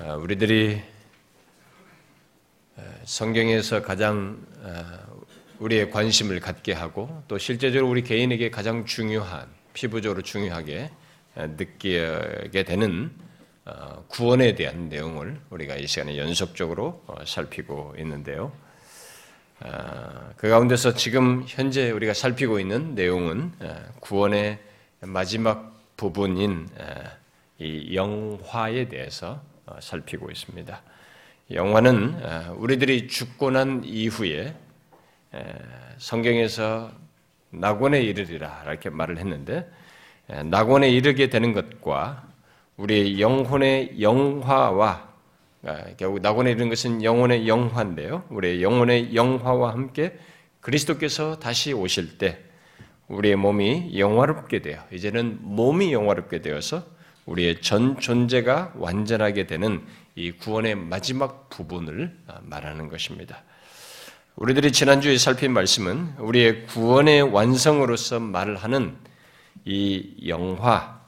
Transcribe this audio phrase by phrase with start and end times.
[0.00, 0.80] 어, 우리들이
[2.76, 5.24] 어, 성경에서 가장 어,
[5.58, 10.90] 우리의 관심을 갖게 하고 또 실제적으로 우리 개인에게 가장 중요한 피부적으로 중요하게
[11.34, 13.10] 느끼게 되는
[14.06, 18.52] 구원에 대한 내용을 우리가 이 시간에 연속적으로 살피고 있는데요.
[20.36, 23.52] 그 가운데서 지금 현재 우리가 살피고 있는 내용은
[24.00, 24.58] 구원의
[25.00, 26.68] 마지막 부분인
[27.58, 29.47] 이 영화에 대해서 어,
[29.80, 30.82] 살피고 있습니다.
[31.50, 34.54] 영화는 어, 우리들이 죽고 난 이후에
[35.98, 36.90] 성경에서
[37.50, 39.70] 낙원에 이르리라 이렇게 말을 했는데
[40.44, 42.26] 낙원에 이르게 되는 것과
[42.76, 45.08] 우리의 영혼의 영화와
[45.64, 48.24] 아, 결국 낙원에 이르는 것은 영혼의 영화인데요.
[48.30, 50.16] 우리의 영혼의 영화와 함께
[50.60, 52.38] 그리스도께서 다시 오실 때
[53.08, 56.84] 우리의 몸이 영화롭게 되어 이제는 몸이 영화롭게 되어서
[57.28, 63.42] 우리의 전 존재가 완전하게 되는 이 구원의 마지막 부분을 말하는 것입니다.
[64.36, 68.96] 우리들이 지난주에 살핀 말씀은 우리의 구원의 완성으로서 말을 하는
[69.64, 71.00] 이 영화,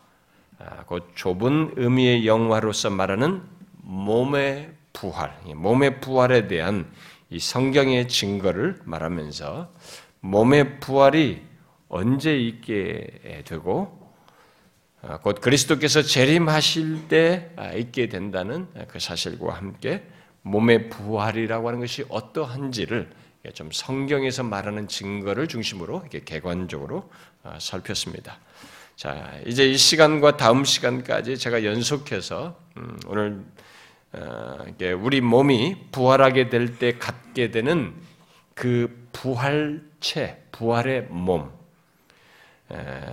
[0.58, 3.42] 아, 곧 좁은 의미의 영화로서 말하는
[3.82, 6.90] 몸의 부활, 몸의 부활에 대한
[7.30, 9.72] 이 성경의 증거를 말하면서
[10.20, 11.42] 몸의 부활이
[11.88, 13.99] 언제 있게 되고 아,
[15.22, 20.02] 곧 그리스도께서 재림하실 때 아, 있게 된다는 그 사실과 함께
[20.42, 23.10] 몸의 부활이라고 하는 것이 어떠한지를
[23.54, 27.10] 좀 성경에서 말하는 증거를 중심으로 이렇게 개관적으로
[27.42, 28.38] 아, 살폈습니다.
[28.96, 33.42] 자, 이제 이 시간과 다음 시간까지 제가 연속해서 음, 오늘
[35.00, 37.94] 우리 몸이 부활하게 될 때 갖게 되는
[38.54, 41.50] 그 부활체, 부활의 몸,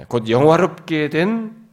[0.09, 1.66] 곧 영화롭게 된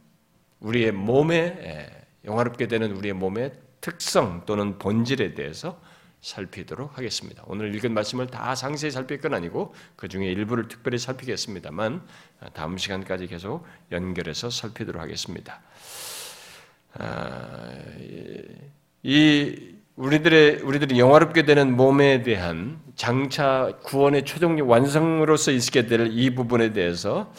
[0.65, 1.89] 우리의 몸에
[2.25, 5.79] 영화롭게 되는 우리의 몸의 특성 또는 본질에 대해서
[6.21, 7.43] 살피도록 하겠습니다.
[7.45, 12.01] 오늘 읽은 말씀을 다 상세히 살필 건 아니고 그 중에 일부를 특별히 살피겠습니다만
[12.53, 15.61] 다음 시간까지 계속 연결해서 살피도록 하겠습니다.
[16.93, 17.69] 아,
[19.03, 26.73] 이 우리들의 우리들이 영화롭게 되는 몸에 대한 장차 구원의 최종 완성으로서 있게 될 이 부분에
[26.73, 27.33] 대해서 어,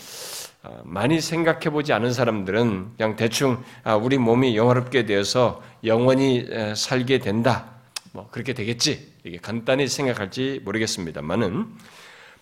[0.85, 7.67] 많이 생각해 보지 않은 사람들은 그냥 대충 아, 우리 몸이 영화롭게 되어서 영원히 살게 된다.
[8.13, 9.13] 뭐 그렇게 되겠지.
[9.25, 11.67] 이게 간단히 생각할지 모르겠습니다만은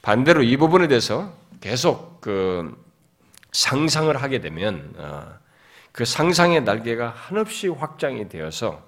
[0.02, 2.76] 반대로 이 부분에 대해서 계속 그
[3.52, 5.26] 상상을 하게 되면 어,
[5.92, 8.82] 그 상상의 날개가 한없이 확장이 되어서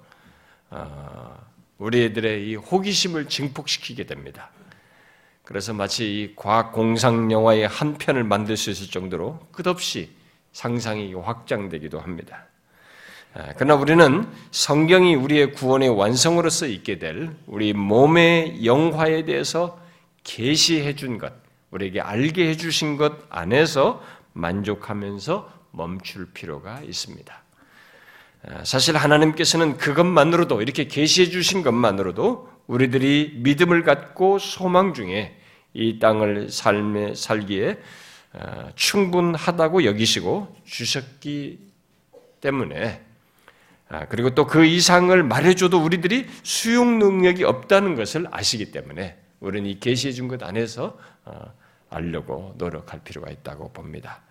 [0.69, 1.37] 어,
[1.77, 4.49] 우리들의 이 호기심을 증폭시키게 됩니다.
[5.47, 10.09] 그래서 마치 이 과학 공상 영화의 한 편을 만들 수 있을 정도로 끝없이
[10.51, 12.47] 상상이 확장되기도 합니다.
[13.33, 19.79] 아, 그러나 우리는 성경이 우리의 구원의 완성으로서 있게 될 우리 몸의 영화에 대해서
[20.25, 21.31] 계시해 준 것,
[21.71, 24.03] 우리에게 알게 해 주신 것 안에서
[24.33, 27.41] 만족하면서 멈출 필요가 있습니다.
[28.49, 35.36] 아, 사실 하나님께서는 그것만으로도 이렇게 계시해 주신 것만으로도 우리들이 믿음을 갖고 소망 중에
[35.77, 37.77] 이 땅을 삶에 살기에
[38.33, 41.59] 어, 충분하다고 여기시고 주셨기
[42.41, 43.01] 때문에
[43.89, 49.79] 아, 그리고 또 그 이상을 말해줘도 우리들이 수용 능력이 없다는 것을 아시기 때문에 우리는 이
[49.79, 51.53] 계시해 준 것 안에서 어,
[51.89, 54.21] 알려고 노력할 필요가 있다고 봅니다.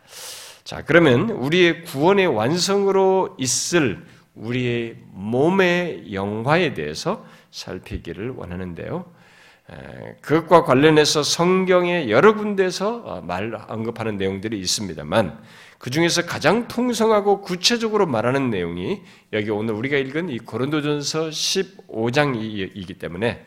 [0.64, 9.15] 자, 그러면 우리의 구원의 완성으로 있을 우리의 몸의 영화에 대해서 살피기를 원하는데요.
[10.20, 15.38] 그것과 관련해서 성경의 여러 군데서 어, 말 언급하는 내용들이 있습니다만
[15.78, 23.44] 그 중에서 가장 풍성하고 구체적으로 말하는 내용이 여기 오늘 우리가 읽은 이 고린도전서 15장이기 때문에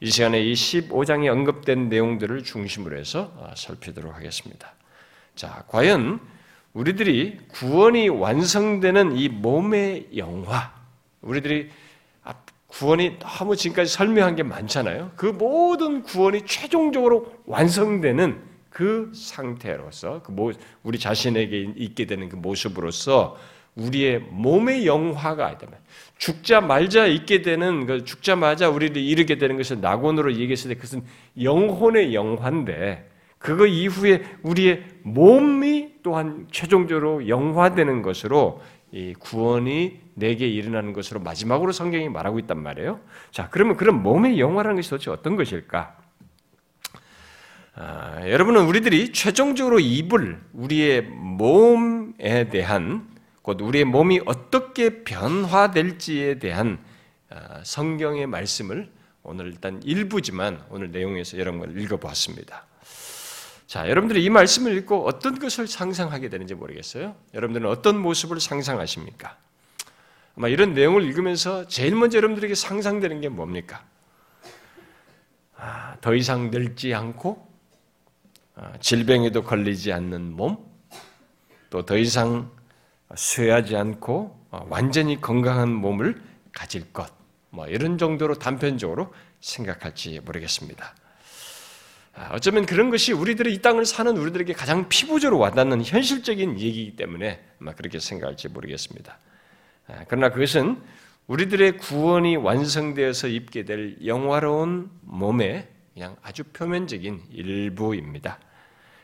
[0.00, 4.74] 이 시간에 이 15장에 언급된 내용들을 중심으로 해서 어, 살피도록 하겠습니다.
[5.36, 6.20] 자, 과연
[6.72, 10.72] 우리들이 구원이 완성되는 이 몸의 영화,
[11.20, 11.70] 우리들이
[12.70, 15.12] 구원이 너무 지금까지 설명한 게 많잖아요.
[15.16, 20.52] 그 모든 구원이 최종적으로 완성되는 그 상태로서 그
[20.82, 23.36] 우리 자신에게 있게 되는 그 모습으로서
[23.74, 25.78] 우리의 몸의 영화가 있다면
[26.18, 31.02] 죽자 말자 있게 되는 그 죽자마자 우리를 이르게 되는 것을 낙원으로 얘기했을 때 그것은
[31.40, 33.08] 영혼의 영화인데
[33.38, 38.60] 그거 이후에 우리의 몸이 또한 최종적으로 영화되는 것으로
[38.92, 43.00] 이 구원이 내게 일어나는 것으로 마지막으로 성경이 말하고 있단 말이에요.
[43.32, 45.96] 자, 그러면 그런 몸의 영화라는 것이 도대체 어떤 것일까?
[47.74, 53.08] 아, 여러분은 우리들이 최종적으로 입을 우리의 몸에 대한
[53.42, 56.78] 곧 우리의 몸이 어떻게 변화될지에 대한
[57.30, 58.90] 아, 성경의 말씀을
[59.22, 62.66] 오늘 일단 일부지만 오늘 내용에서 여러 번 읽어보았습니다.
[63.66, 67.14] 자, 여러분들이 이 말씀을 읽고 어떤 것을 상상하게 되는지 모르겠어요.
[67.34, 69.36] 여러분들은 어떤 모습을 상상하십니까?
[70.40, 73.84] 아마 이런 내용을 읽으면서 제일 먼저 여러분들에게 상상되는 게 뭡니까?
[75.54, 77.46] 아, 더 이상 늙지 않고
[78.54, 80.56] 아, 질병에도 걸리지 않는 몸,
[81.68, 82.50] 또 더 이상
[83.14, 86.18] 쇠하지 않고 아, 완전히 건강한 몸을
[86.52, 87.12] 가질 것,
[87.50, 90.94] 뭐 이런 정도로 단편적으로 생각할지 모르겠습니다.
[92.14, 97.44] 아, 어쩌면 그런 것이 우리들의 이 땅을 사는 우리들에게 가장 피부적으로 와닿는 현실적인 얘기이기 때문에
[97.60, 99.18] 아마 그렇게 생각할지 모르겠습니다.
[99.90, 100.80] 아, 그러나 그것은
[101.26, 108.38] 우리들의 구원이 완성되어서 입게 될 영화로운 몸의 그냥 아주 표면적인 일부입니다.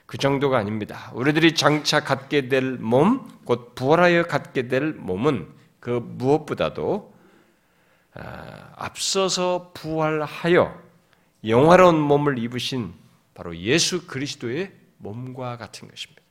[0.07, 1.11] 그 정도가 아닙니다.
[1.15, 5.49] 우리들이 장차 갖게 될 몸, 곧 부활하여 갖게 될 몸은
[5.81, 7.15] 그 무엇보다도
[8.15, 10.81] 아, 앞서서 부활하여
[11.47, 12.95] 영화로운 몸을 입으신
[13.35, 16.23] 바로 예수 그리스도의 몸과 같은 것입니다.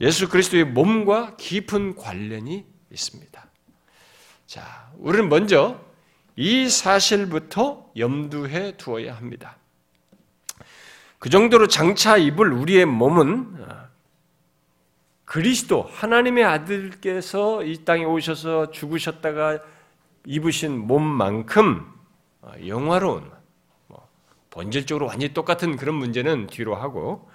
[0.00, 3.46] 예수 그리스도의 몸과 깊은 관련이 있습니다.
[4.46, 5.80] 자, 우리는 먼저
[6.36, 9.56] 이 사실부터 염두해 두어야 합니다.
[11.18, 13.58] 그 정도로 장차 입을 우리의 몸은
[15.24, 19.58] 그리스도 하나님의 아들께서 이 땅에 오셔서 죽으셨다가
[20.24, 21.92] 입으신 몸만큼
[22.66, 23.30] 영화로운
[23.88, 24.08] 뭐
[24.50, 27.28] 본질적으로 완전히 똑같은 그런 문제는 뒤로 하고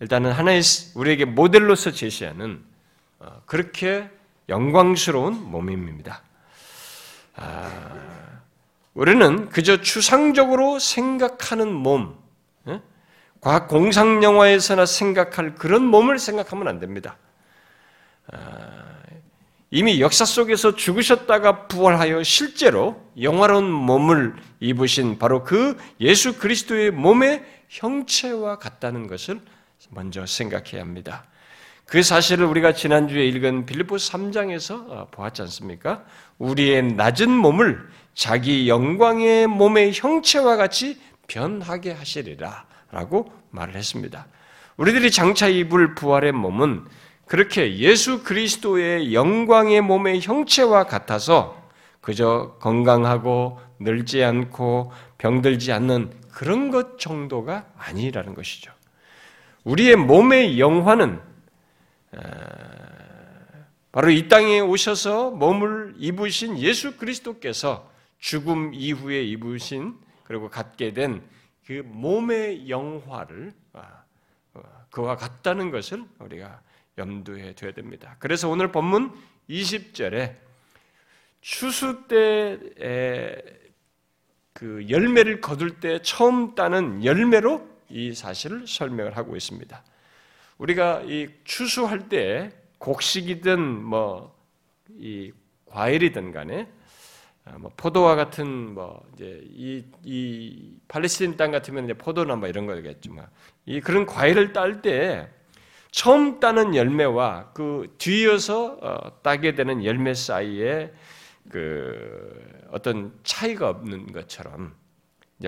[0.00, 0.62] 일단은 하나의
[0.94, 2.62] 우리에게 모델로서 제시하는
[3.18, 4.08] 어, 그렇게
[4.48, 6.22] 영광스러운 몸입니다.
[7.36, 7.70] 아,
[8.94, 12.16] 우리는 그저 추상적으로 생각하는 몸,
[12.66, 12.80] 예?
[13.40, 17.16] 과학 공상 영화에서나 생각할 그런 몸을 생각하면 안 됩니다.
[18.32, 18.38] 아,
[19.70, 28.58] 이미 역사 속에서 죽으셨다가 부활하여 실제로 영화로운 몸을 입으신 바로 그 예수 그리스도의 몸의 형체와
[28.58, 29.40] 같다는 것을
[29.90, 31.24] 먼저 생각해야 합니다.
[31.86, 36.04] 그 사실을 우리가 지난주에 읽은 빌립보 3장에서 어, 보았지 않습니까?
[36.38, 44.26] 우리의 낮은 몸을 자기 영광의 몸의 형체와 같이 변하게 하시리라 라고 말을 했습니다.
[44.76, 46.84] 우리들이 장차 입을 부활의 몸은
[47.26, 51.60] 그렇게 예수 그리스도의 영광의 몸의 형체와 같아서
[52.00, 58.72] 그저 건강하고 늙지 않고 병들지 않는 그런 것 정도가 아니라는 것이죠.
[59.70, 61.20] 우리의 몸의 영화는
[63.92, 71.22] 바로 이 땅에 오셔서 몸을 입으신 예수 그리스도께서 죽음 이후에 입으신 그리고 갖게 된
[71.70, 74.02] 그 몸의 영화를 아,
[74.54, 76.60] 어, 그와 같다는 것을 우리가
[76.98, 78.16] 염두에 둬야 됩니다.
[78.18, 79.12] 그래서 오늘 본문
[79.48, 80.34] 20절에
[81.40, 83.36] 추수 때에
[84.52, 89.82] 그 열매를 거둘 때 처음 따는 열매로 이 사실을 설명을 하고 있습니다.
[90.58, 94.40] 우리가 이 추수할 때 곡식이든 뭐
[94.98, 95.32] 이
[95.66, 96.68] 과일이든 간에
[97.44, 102.66] 아, 뭐 포도와 같은 뭐 이제 이, 이 팔레스틴 땅 같으면 이제 포도나 뭐 이런
[102.66, 103.26] 거겠지만
[103.66, 105.28] 이 그런 과일을 딸 때
[105.90, 110.92] 처음 따는 열매와 그 뒤이어서 어, 따게 되는 열매 사이에
[111.48, 114.74] 그 어떤 차이가 없는 것처럼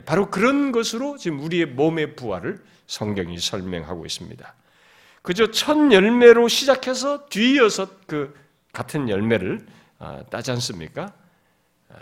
[0.00, 4.54] 바로 그런 것으로 지금 우리의 몸의 부활을 성경이 설명하고 있습니다.
[5.22, 8.34] 그저 첫 열매로 시작해서 뒤이어서 그
[8.72, 9.64] 같은 열매를
[9.98, 11.12] 어, 따지 않습니까?
[11.90, 11.94] 어,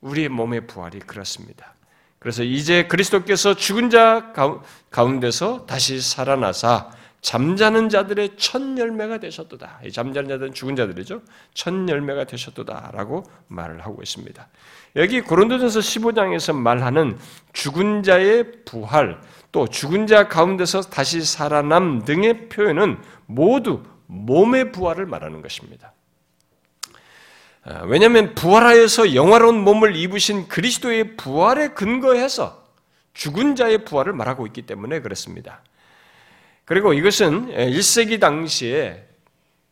[0.00, 1.74] 우리의 몸의 부활이 그렇습니다.
[2.18, 4.32] 그래서 이제 그리스도께서 죽은 자
[4.90, 6.90] 가운데서 다시 살아나사
[7.26, 9.80] 잠자는 자들의 첫 열매가 되셨도다.
[9.92, 11.22] 잠자는 자들은 죽은 자들이죠.
[11.54, 14.46] 첫 열매가 되셨도다라고 말을 하고 있습니다.
[14.94, 17.18] 여기 고린도전서 15장에서 말하는
[17.52, 25.42] 죽은 자의 부활, 또 죽은 자 가운데서 다시 살아남 등의 표현은 모두 몸의 부활을 말하는
[25.42, 25.94] 것입니다.
[27.64, 32.64] 아, 왜냐하면 부활하여서 영화로운 몸을 입으신 그리스도의 부활에 근거해서
[33.14, 35.62] 죽은 자의 부활을 말하고 있기 때문에 그렇습니다.
[36.66, 39.06] 그리고 이것은 1세기 당시에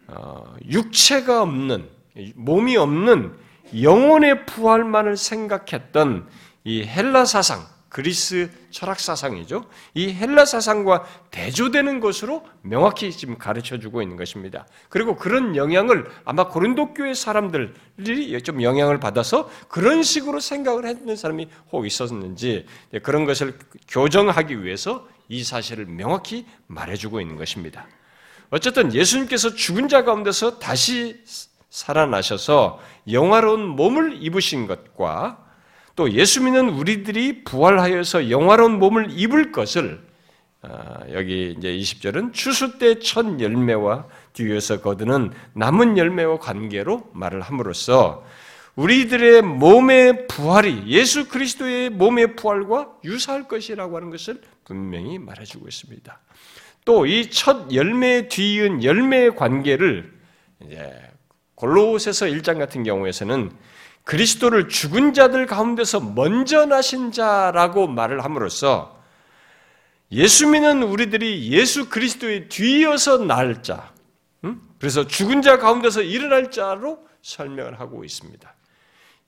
[0.06, 1.88] 어, 육체가 없는
[2.36, 3.34] 몸이 없는
[3.82, 6.28] 영혼의 부활만을 생각했던
[6.62, 9.64] 이 헬라 사상, 그리스 철학 사상이죠.
[9.94, 14.66] 이 헬라 사상과 대조되는 것으로 명확히 지금 가르쳐 주고 있는 것입니다.
[14.88, 21.48] 그리고 그런 영향을 아마 고린도 교회 사람들이 좀 영향을 받아서 그런 식으로 생각을 했는 사람이
[21.72, 22.66] 혹 있었는지
[23.02, 23.58] 그런 것을
[23.88, 27.86] 교정하기 위해서 이 사실을 명확히 말해주고 있는 것입니다.
[28.50, 31.22] 어쨌든 예수님께서 죽은 자 가운데서 다시
[31.70, 35.44] 살아나셔서 영화로운 몸을 입으신 것과
[35.96, 40.00] 또 예수 믿는 우리들이 부활하여서 영화로운 몸을 입을 것을
[40.62, 48.24] 아, 여기 이제 20절은 추수 때 첫 열매와 뒤에서 거두는 남은 열매와 관계로 말을 함으로써
[48.76, 56.20] 우리들의 몸의 부활이 예수 그리스도의 몸의 부활과 유사할 것이라고 하는 것을 분명히 말해주고 있습니다.
[56.84, 60.12] 또 이 첫 열매 뒤이은 열매의 관계를
[61.54, 63.52] 골로새서 1장 같은 경우에서는
[64.04, 69.02] 그리스도를 죽은 자들 가운데서 먼저 나신 자라고 말을 함으로써
[70.12, 73.92] 예수 믿는 우리들이 예수 그리스도의 뒤이어서 날 자,
[74.78, 78.54] 그래서 죽은 자 가운데서 일어날 자로 설명을 하고 있습니다.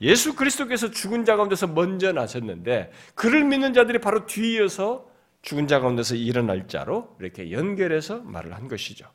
[0.02, 5.05] 예수 그리스도께서 죽은 자 가운데서 먼저 나셨는데 그를 믿는 자들이 바로 뒤이어서
[5.46, 9.06] 죽은 자 가운데서 일어날 자로 이렇게 연결해서 말을 한 것이죠.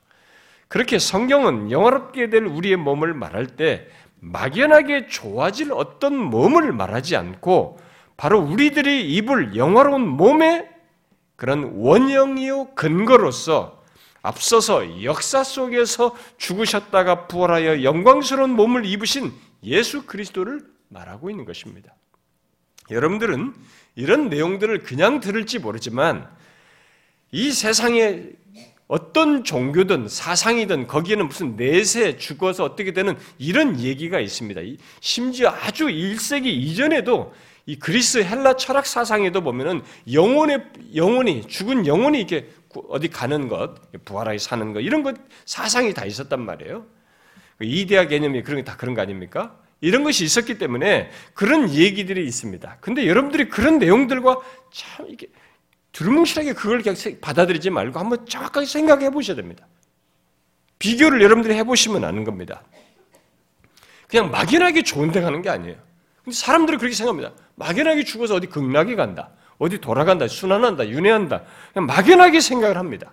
[0.69, 3.89] 그렇게 성경은 영화롭게 될 우리의 몸을 말할 때
[4.21, 7.79] 막연하게 좋아질 어떤 몸을 말하지 않고
[8.15, 10.69] 바로 우리들이 입을 영화로운 몸의
[11.35, 13.83] 그런 원형이요 근거로서
[14.21, 19.33] 앞서서 역사 속에서 죽으셨다가 부활하여 영광스러운 몸을 입으신
[19.63, 21.93] 예수 그리스도를 말하고 있는 것입니다.
[22.89, 23.53] 여러분들은
[23.95, 26.27] 이런 내용들을 그냥 들을지 모르지만
[27.31, 28.23] 이 세상에
[28.87, 34.59] 어떤 종교든 사상이든 거기에는 무슨 내세 죽어서 어떻게 되는 이런 얘기가 있습니다.
[34.99, 37.33] 심지어 아주 1세기 이전에도
[37.65, 39.81] 이 그리스 헬라 철학 사상에도 보면은
[40.11, 42.49] 영혼의 영혼이 죽은 영혼이 이렇게
[42.89, 46.85] 어디 가는 것, 부활하게 사는 것 이런 것 사상이 다 있었단 말이에요.
[47.61, 49.60] 이데아 개념이 그런 게 다 그런 거 아닙니까?
[49.81, 52.77] 이런 것이 있었기 때문에 그런 얘기들이 있습니다.
[52.81, 54.37] 근데 여러분들이 그런 내용들과
[54.71, 55.27] 참 이게
[55.91, 59.67] 두루뭉실하게 그걸 그냥 받아들이지 말고 한번 정확하게 생각해 보셔야 됩니다.
[60.79, 62.63] 비교를 여러분들이 해보시면 아는 겁니다.
[64.07, 65.77] 그냥 막연하게 좋은 데 가는 게 아니에요.
[66.23, 67.33] 근데 사람들이 그렇게 생각합니다.
[67.55, 69.31] 막연하게 죽어서 어디 극락에 간다.
[69.57, 70.27] 어디 돌아간다.
[70.27, 70.89] 순환한다.
[70.89, 71.43] 윤회한다.
[71.73, 73.11] 그냥 막연하게 생각을 합니다.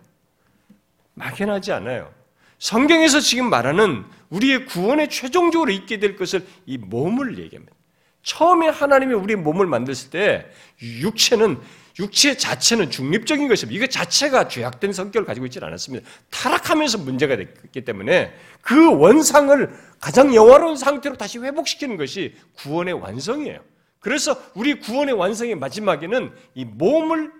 [1.14, 2.12] 막연하지 않아요.
[2.58, 7.74] 성경에서 지금 말하는 우리의 구원에 최종적으로 있게 될 것을 이 몸을 얘기합니다.
[8.22, 10.46] 처음에 하나님이 우리의 몸을 만들었을 때
[10.80, 11.58] 육체는
[11.98, 13.76] 육체 자체는 중립적인 것입니다.
[13.76, 16.08] 이거 자체가 죄악된 성격을 가지고 있지 않았습니다.
[16.30, 23.60] 타락하면서 문제가 됐기 때문에 그 원상을 가장 영화로운 상태로 다시 회복시키는 것이 구원의 완성이에요.
[23.98, 27.32] 그래서 우리 구원의 완성의 마지막에는 이 몸을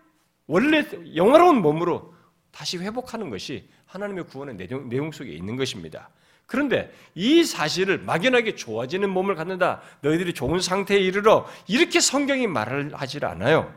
[0.47, 2.15] 원래 영화로운 몸으로
[2.51, 6.11] 다시 회복하는 것이 하나님의 구원의 내용 속에 있는 것입니다.
[6.49, 9.83] 그런데 이 사실을 막연하게 좋아지는 몸을 갖는다.
[10.01, 13.73] 너희들이 좋은 상태에 이르러 이렇게 성경이 말을 하질 않아요.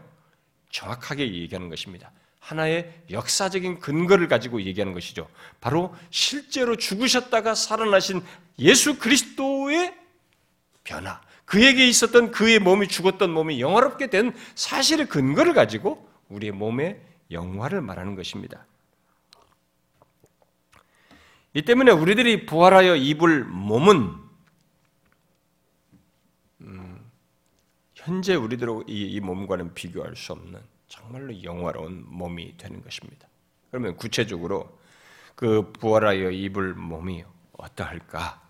[0.69, 2.11] 정확하게 얘기하는 것입니다.
[2.39, 5.27] 하나의 역사적인 근거를 가지고 얘기하는 것이죠.
[5.59, 8.23] 바로 실제로 죽으셨다가 살아나신
[8.59, 9.93] 예수 그리스도의
[10.85, 17.01] 변화, 그에게 있었던 그의 몸이 죽었던 몸이 영화롭게 된 사실의 근거를 가지고 우리의 몸의
[17.31, 18.65] 영화를 말하는 것입니다.
[21.53, 24.21] 이 때문에 우리들이 부활하여 입을 몸은
[28.03, 33.27] 현재 우리들 이, 이 몸과는 비교할 수 없는 정말로 영화로운 몸이 되는 것입니다.
[33.69, 34.79] 그러면 구체적으로
[35.35, 38.41] 그 부활하여 입을 몸이 어떠할까?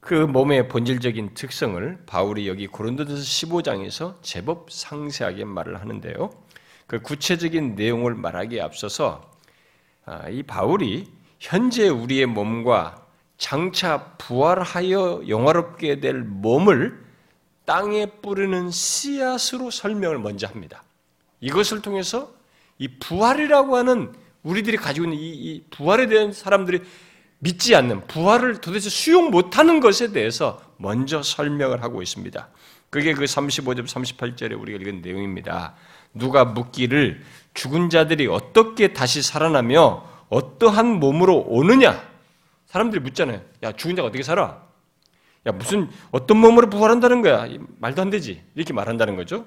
[0.00, 6.30] 그 몸의 본질적인 특성을 바울이 여기 고린도전서 15장에서 제법 상세하게 말을 하는데요.
[6.86, 9.30] 그 구체적인 내용을 말하기에 앞서서
[10.06, 13.06] 아, 이 바울이 현재 우리의 몸과
[13.38, 17.04] 장차 부활하여 영화롭게 될 몸을
[17.64, 20.82] 땅에 뿌리는 씨앗으로 설명을 먼저 합니다.
[21.40, 22.32] 이것을 통해서
[22.78, 26.80] 이 부활이라고 하는 우리들이 가지고 있는 이, 이 부활에 대한 사람들이
[27.38, 32.48] 믿지 않는 부활을 도대체 수용 못하는 것에 대해서 먼저 설명을 하고 있습니다.
[32.88, 35.74] 그게 그 35절 38절에 우리가 읽은 내용입니다.
[36.14, 42.02] 누가 묻기를 죽은 자들이 어떻게 다시 살아나며 어떠한 몸으로 오느냐?
[42.66, 43.40] 사람들이 묻잖아요.
[43.62, 44.62] 야, 죽은 자가 어떻게 살아?
[45.46, 47.46] 야, 무슨, 어떤 몸으로 부활한다는 거야?
[47.78, 48.42] 말도 안 되지.
[48.54, 49.46] 이렇게 말한다는 거죠.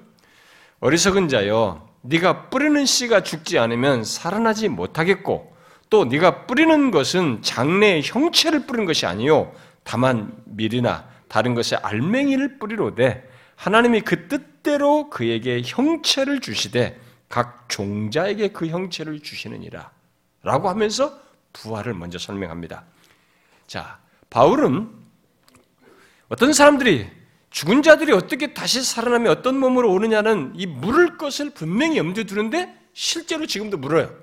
[0.80, 5.54] 어리석은 자여, 네가 뿌리는 씨가 죽지 않으면 살아나지 못하겠고,
[5.90, 13.28] 또 네가 뿌리는 것은 장래의 형체를 뿌리는 것이 아니요 다만 밀이나 다른 것의 알맹이를 뿌리로되
[13.56, 19.90] 하나님이 그 뜻대로 그에게 형체를 주시되 각 종자에게 그 형체를 주시느니라.
[20.42, 21.18] 라고 하면서
[21.52, 22.84] 부활을 먼저 설명합니다.
[23.66, 23.98] 자,
[24.30, 24.90] 바울은
[26.28, 27.08] 어떤 사람들이
[27.50, 33.46] 죽은 자들이 어떻게 다시 살아나며 어떤 몸으로 오느냐는 이 물을 것을 분명히 염두에 두는데 실제로
[33.46, 34.14] 지금도 물어요.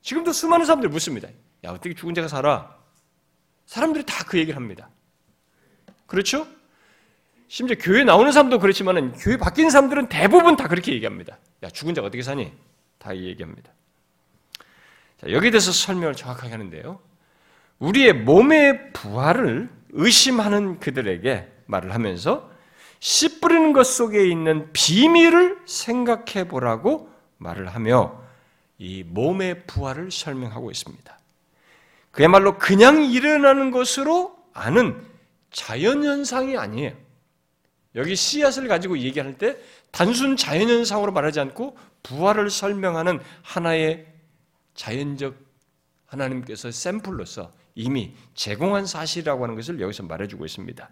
[0.00, 1.28] 지금도 수많은 사람들이 묻습니다.
[1.64, 2.74] 야, 어떻게 죽은 자가 살아?
[3.66, 4.88] 사람들이 다 그 얘기를 합니다.
[6.06, 6.46] 그렇죠?
[7.48, 11.38] 심지어 교회 나오는 사람도 그렇지만은 교회 바뀐 사람들은 대부분 다 그렇게 얘기합니다.
[11.62, 12.52] 야, 죽은 자가 어떻게 사니?
[12.98, 13.70] 다 얘기합니다.
[15.20, 17.00] 자, 여기에 대해서 설명을 정확하게 하는데요.
[17.78, 22.50] 우리의 몸의 부활을 의심하는 그들에게 말을 하면서
[23.00, 28.20] 씨 뿌리는 것 속에 있는 비밀을 생각해 보라고 말을 하며
[28.78, 31.18] 이 몸의 부활을 설명하고 있습니다.
[32.10, 35.02] 그야말로 그냥 일어나는 것으로 아는
[35.50, 36.92] 자연현상이 아니에요.
[37.94, 39.56] 여기 씨앗을 가지고 얘기할 때
[39.90, 44.06] 단순 자연현상으로 말하지 않고 부활을 설명하는 하나의
[44.76, 45.34] 자연적
[46.06, 50.88] 하나님께서 샘플로서 이미 제공한 사실이라고 하는 것을 여기서 말해주고 있습니다.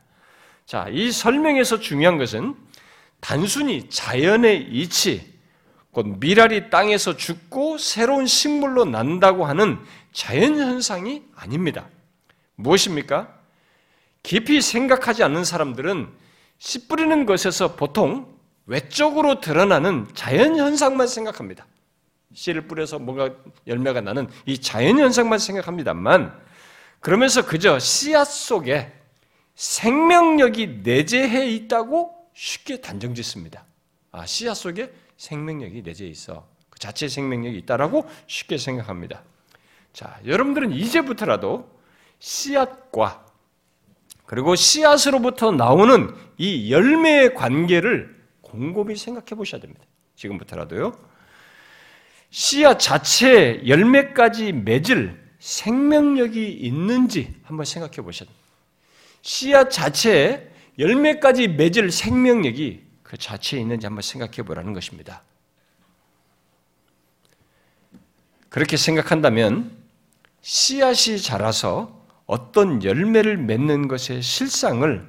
[0.67, 2.55] 자, 이 설명에서 중요한 것은
[3.21, 5.35] 단순히 자연의 이치,
[5.93, 9.79] 곧 미랄이 땅에서 죽고 새로운 식물로 난다고 하는
[10.13, 11.89] 자연 현상이 아닙니다.
[12.57, 13.33] 무엇입니까?
[14.23, 16.09] 깊이 생각하지 않는 사람들은
[16.59, 18.35] 씨 뿌리는 것에서 보통
[18.67, 21.67] 외적으로 드러나는 자연 현상만 생각합니다.
[22.35, 23.31] 씨를 뿌려서 뭔가
[23.67, 26.39] 열매가 나는 이 자연 현상만 생각합니다만,
[27.01, 28.93] 그러면서 그저 씨앗 속에
[29.55, 33.65] 생명력이 내재해 있다고 쉽게 단정 짓습니다.
[34.11, 36.47] 아, 씨앗 속에 생명력이 내재해 있어.
[36.71, 39.23] 그 자체 생명력이 있다라고 쉽게 생각합니다.
[39.93, 41.71] 자, 여러분들은 이제부터라도
[42.19, 43.25] 씨앗과
[44.27, 49.85] 그리고 씨앗으로부터 나오는 이 열매의 관계를 곰곰이 생각해 보셔야 됩니다.
[50.17, 51.14] 지금부터라도요.
[52.35, 58.47] 씨앗 자체 열매까지 맺을 생명력이 있는지 한번 생각해 보셔야 됩니다.
[59.23, 65.23] 씨앗 자체에 열매까지 맺을 생명력이 그 자체에 있는지 한번 생각해 보라는 것입니다.
[68.49, 69.71] 그렇게 생각한다면
[70.41, 75.09] 씨앗이 자라서 어떤 열매를 맺는 것의 실상을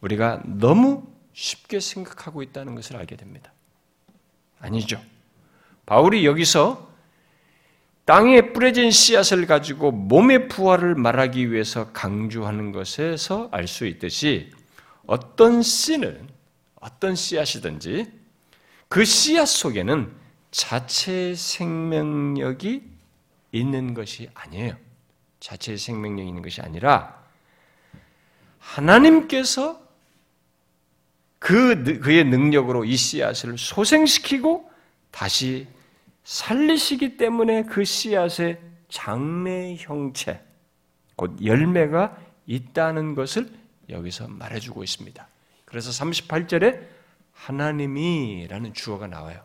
[0.00, 3.52] 우리가 너무 쉽게 생각하고 있다는 것을 알게 됩니다.
[4.58, 5.00] 아니죠.
[5.86, 6.86] 바울이 여기서
[8.04, 14.52] 땅에 뿌려진 씨앗을 가지고 몸의 부활을 말하기 위해서 강조하는 것에서 알 수 있듯이
[15.06, 16.28] 어떤 씨는
[16.76, 18.06] 어떤 씨앗이든지
[18.88, 20.12] 그 씨앗 속에는
[20.50, 22.82] 자체 생명력이
[23.52, 24.76] 있는 것이 아니에요.
[25.40, 27.20] 자체 생명력이 있는 것이 아니라
[28.58, 29.80] 하나님께서
[31.38, 34.70] 그 그의 능력으로 이 씨앗을 소생시키고
[35.10, 35.66] 다시
[36.26, 38.58] 살리시기 때문에 그 씨앗의
[38.88, 40.42] 장래 형체,
[41.14, 43.48] 곧 열매가 있다는 것을
[43.88, 45.28] 여기서 말해주고 있습니다.
[45.64, 46.80] 그래서 38절에
[47.32, 49.40] 하나님이라는 주어가 나와요.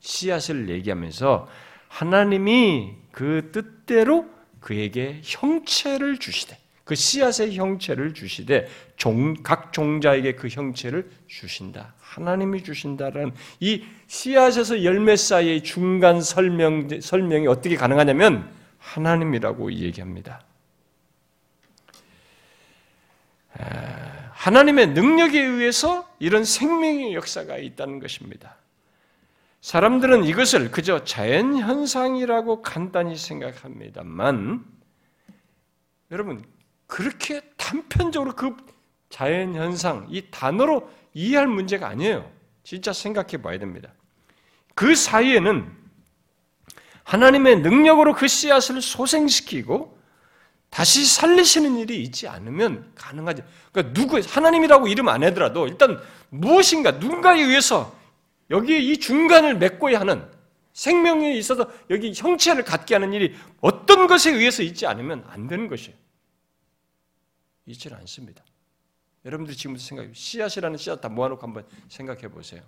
[0.00, 1.48] 씨앗을 얘기하면서
[1.86, 8.66] 하나님이 그 뜻대로 그에게 형체를 주시되 그 씨앗의 형체를 주시되
[9.00, 11.94] 종, 각 종자에게 그 형체를 주신다.
[12.00, 20.44] 하나님이 주신다라는 이 씨앗에서 열매 사이의 중간 설명, 설명이 어떻게 가능하냐면 하나님이라고 얘기합니다.
[24.32, 28.56] 하나님의 능력에 의해서 이런 생명의 역사가 있다는 것입니다.
[29.62, 34.62] 사람들은 이것을 그저 자연현상이라고 간단히 생각합니다만,
[36.10, 36.44] 여러분,
[36.86, 38.56] 그렇게 단편적으로 그
[39.10, 42.30] 자연 현상, 이 단어로 이해할 문제가 아니에요.
[42.62, 43.92] 진짜 생각해 봐야 됩니다.
[44.74, 45.70] 그 사이에는
[47.04, 49.98] 하나님의 능력으로 그 씨앗을 소생시키고
[50.70, 53.42] 다시 살리시는 일이 있지 않으면 가능하지.
[53.72, 57.94] 그러니까 누구 하나님이라고 이름 안 하더라도 일단 무엇인가 누군가에 의해서
[58.50, 60.24] 여기 이 중간을 맺고야 하는
[60.72, 65.96] 생명에 있어서 여기 형체를 갖게 하는 일이 어떤 것에 의해서 있지 않으면 안 되는 것이에요.
[67.66, 68.44] 있지는 않습니다.
[69.24, 72.62] 여러분들이 지금부터 생각해 씨앗이라는 씨앗 다 모아놓고 한번 생각해 보세요.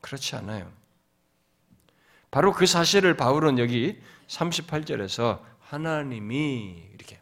[0.00, 0.72] 그렇지 않아요.
[2.30, 7.20] 바로 그 사실을 바울은 여기 38절에서 하나님이 이렇게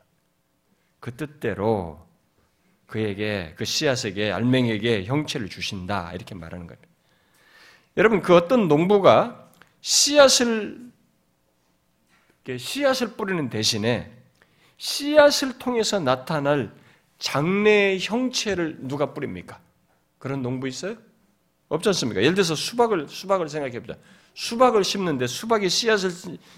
[1.00, 2.04] 그 뜻대로
[2.86, 6.88] 그에게 그 씨앗에게 알맹에게 형체를 주신다 이렇게 말하는 겁니다.
[7.96, 10.92] 여러분 그 어떤 농부가 씨앗을
[12.58, 14.12] 씨앗을 뿌리는 대신에
[14.76, 16.74] 씨앗을 통해서 나타날
[17.24, 19.58] 장래의 형체를 누가 뿌립니까?
[20.18, 20.96] 그런 농부 있어요?
[21.70, 22.20] 없지 않습니까?
[22.20, 23.98] 예를 들어서 수박을 수박을 생각해 보자.
[24.34, 26.10] 수박을 심는데 수박이 씨앗을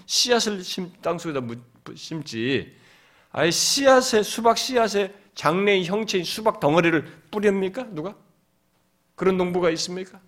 [0.05, 1.39] 씨앗을 심, 땅 속에다
[1.95, 2.75] 심지.
[3.31, 7.87] 아예 씨앗에 수박 씨앗에 장래의 형체인 수박 덩어리를 뿌립니까?
[7.91, 8.13] 누가?
[9.15, 10.19] 그런 농부가 있습니까?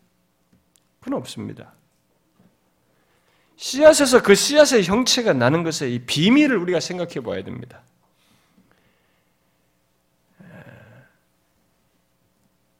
[1.01, 1.73] 그건 없습니다.
[3.57, 7.83] 씨앗에서 그 씨앗의 형체가 나는 것의 이 비밀을 우리가 생각해 봐야 됩니다.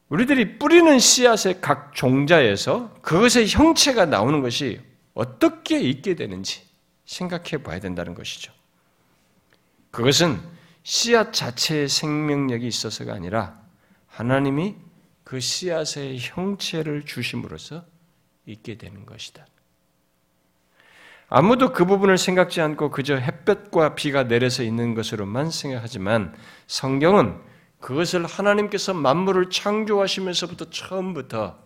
[0.10, 4.82] 우리들이 뿌리는 씨앗의 각 종자에서 그것의 형체가 나오는 것이
[5.14, 6.64] 어떻게 있게 되는지
[7.06, 8.52] 생각해 봐야 된다는 것이죠.
[9.92, 10.40] 그것은
[10.84, 13.60] 씨앗 자체의 생명력이 있어서가 아니라
[14.08, 14.76] 하나님이
[15.24, 17.86] 그 씨앗의 형체를 주심으로써
[18.46, 19.46] 있게 되는 것이다.
[21.28, 27.40] 아무도 그 부분을 생각지 않고 그저 햇볕과 비가 내려서 있는 것으로만 생각하지만 성경은
[27.80, 31.58] 그것을 하나님께서 만물을 창조하시면서부터 처음부터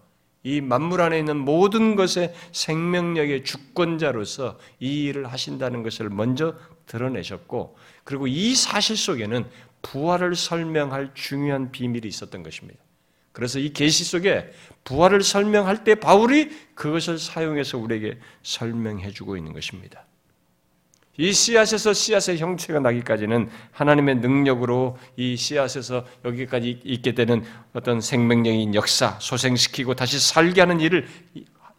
[0.44, 8.28] 이 만물 안에 있는 모든 것의 생명력의 주권자로서 이 일을 하신다는 것을 먼저 드러내셨고, 그리고
[8.28, 9.50] 이 사실 속에는
[9.82, 12.80] 부활을 설명할 중요한 비밀이 있었던 것입니다.
[13.32, 14.52] 그래서 이 계시 속에
[14.84, 20.06] 부활을 설명할 때 바울이 그것을 사용해서 우리에게 설명해 주고 있는 것입니다.
[21.18, 29.20] 이 씨앗에서 씨앗의 형체가 나기까지는 하나님의 능력으로 이 씨앗에서 여기까지 있게 되는 어떤 생명력인 역사,
[29.20, 31.08] 소생시키고 다시 살게 하는 일을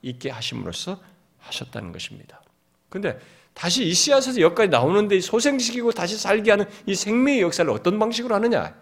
[0.03, 1.01] 있게 하심으로써
[1.41, 2.41] 하셨다는 것입니다.
[2.89, 3.19] 근데
[3.55, 8.75] 다시 이 씨앗에서 여기까지 나오는데 소생시키고 다시 살게 하는 이 생명의 역사를 어떤 방식으로 하느냐?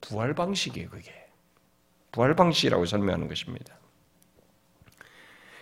[0.00, 1.12] 부활 방식이에요, 그게.
[2.10, 3.76] 부활 방식이라고 설명하는 것입니다.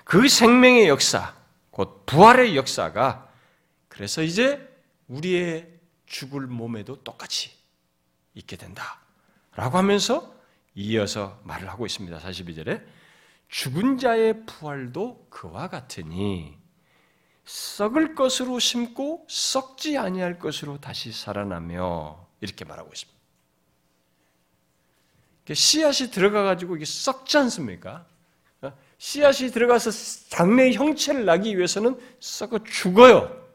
[0.04, 1.34] 그 생명의 역사,
[1.70, 3.25] 곧 부활의 역사가
[3.96, 4.60] 그래서 이제
[5.08, 5.68] 우리의
[6.04, 7.50] 죽을 몸에도 똑같이
[8.34, 9.00] 있게 된다.
[9.54, 10.34] 라고 하면서
[10.74, 12.18] 이어서 말을 하고 있습니다.
[12.18, 12.84] 42절에.
[13.48, 16.58] 죽은 자의 부활도 그와 같으니
[17.44, 23.16] 썩을 것으로 심고 썩지 아니할 것으로 다시 살아나며 이렇게 말하고 있습니다.
[25.54, 28.04] 씨앗이 들어가 가지고 이게 썩지 않습니까?
[28.60, 28.72] 어?
[28.98, 29.90] 씨앗이 들어가서
[30.28, 33.45] 장래의 형체를 나기 위해서는 썩어 죽어요.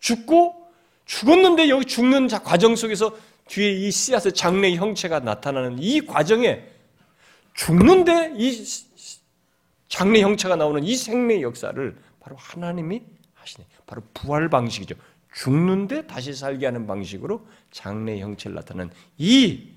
[0.00, 0.70] 죽고
[1.04, 3.16] 죽었는데 여기 죽는 과정 속에서
[3.48, 6.64] 뒤에 이 씨앗의 장래의 형체가 나타나는 이 과정에
[7.54, 8.64] 죽는데 이
[9.88, 13.02] 장래 형체가 나오는 이 생명의 역사를 바로 하나님이
[13.34, 13.66] 하시네.
[13.86, 14.94] 바로 부활 방식이죠.
[15.32, 19.68] 죽는데 다시 살게 하는 방식으로 장래 형체를 나타내는 이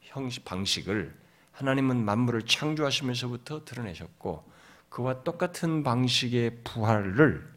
[0.00, 1.14] 형식 방식을
[1.52, 4.44] 하나님은 만물을 창조하시면서부터 드러내셨고
[4.88, 7.53] 그와 똑같은 방식의 부활을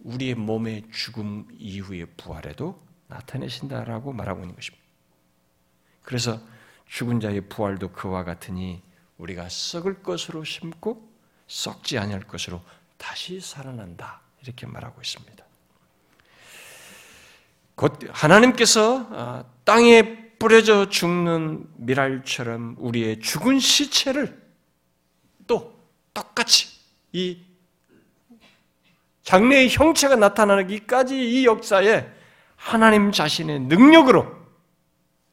[0.00, 4.84] 우리의 몸의 죽음 이후의 부활에도 나타내신다라고 말하고 있는 것입니다.
[6.02, 6.40] 그래서
[6.86, 8.82] 죽은 자의 부활도 그와 같으니
[9.18, 11.06] 우리가 썩을 것으로 심고
[11.46, 12.62] 썩지 아니할 것으로
[12.96, 15.44] 다시 살아난다 이렇게 말하고 있습니다.
[17.74, 24.40] 곧 하나님께서 아, 땅에 뿌려져 죽는 미랄처럼 우리의 죽은 시체를
[25.46, 25.78] 또
[26.14, 26.68] 똑같이
[27.12, 27.44] 이
[29.28, 32.08] 장래의 형체가 나타나기까지 이 역사에
[32.56, 34.26] 하나님 자신의 능력으로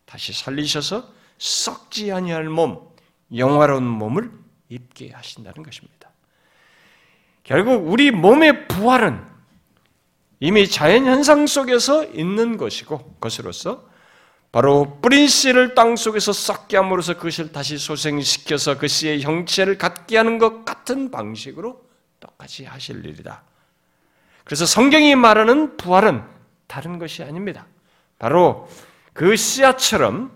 [0.04, 2.90] 다시 살리셔서 썩지 아니할 몸,
[3.34, 4.34] 영화로운 몸을
[4.68, 6.10] 입게 하신다는 것입니다.
[7.44, 9.24] 결국 우리 몸의 부활은
[10.42, 13.88] 이미 자연 현상 속에서 있는 것이고 것으로서
[14.52, 20.38] 바로 뿌린 씨를 땅 속에서 썩게 함으로써 그것을 다시 소생시켜서 그 씨의 형체를 갖게 하는
[20.38, 21.82] 것 같은 방식으로
[22.20, 23.55] 똑같이 하실 일이다.
[24.46, 26.24] 그래서 성경이 말하는 부활은
[26.68, 27.68] 다른 것이 아닙니다.
[28.18, 28.70] 바로
[29.12, 30.32] 그 씨앗처럼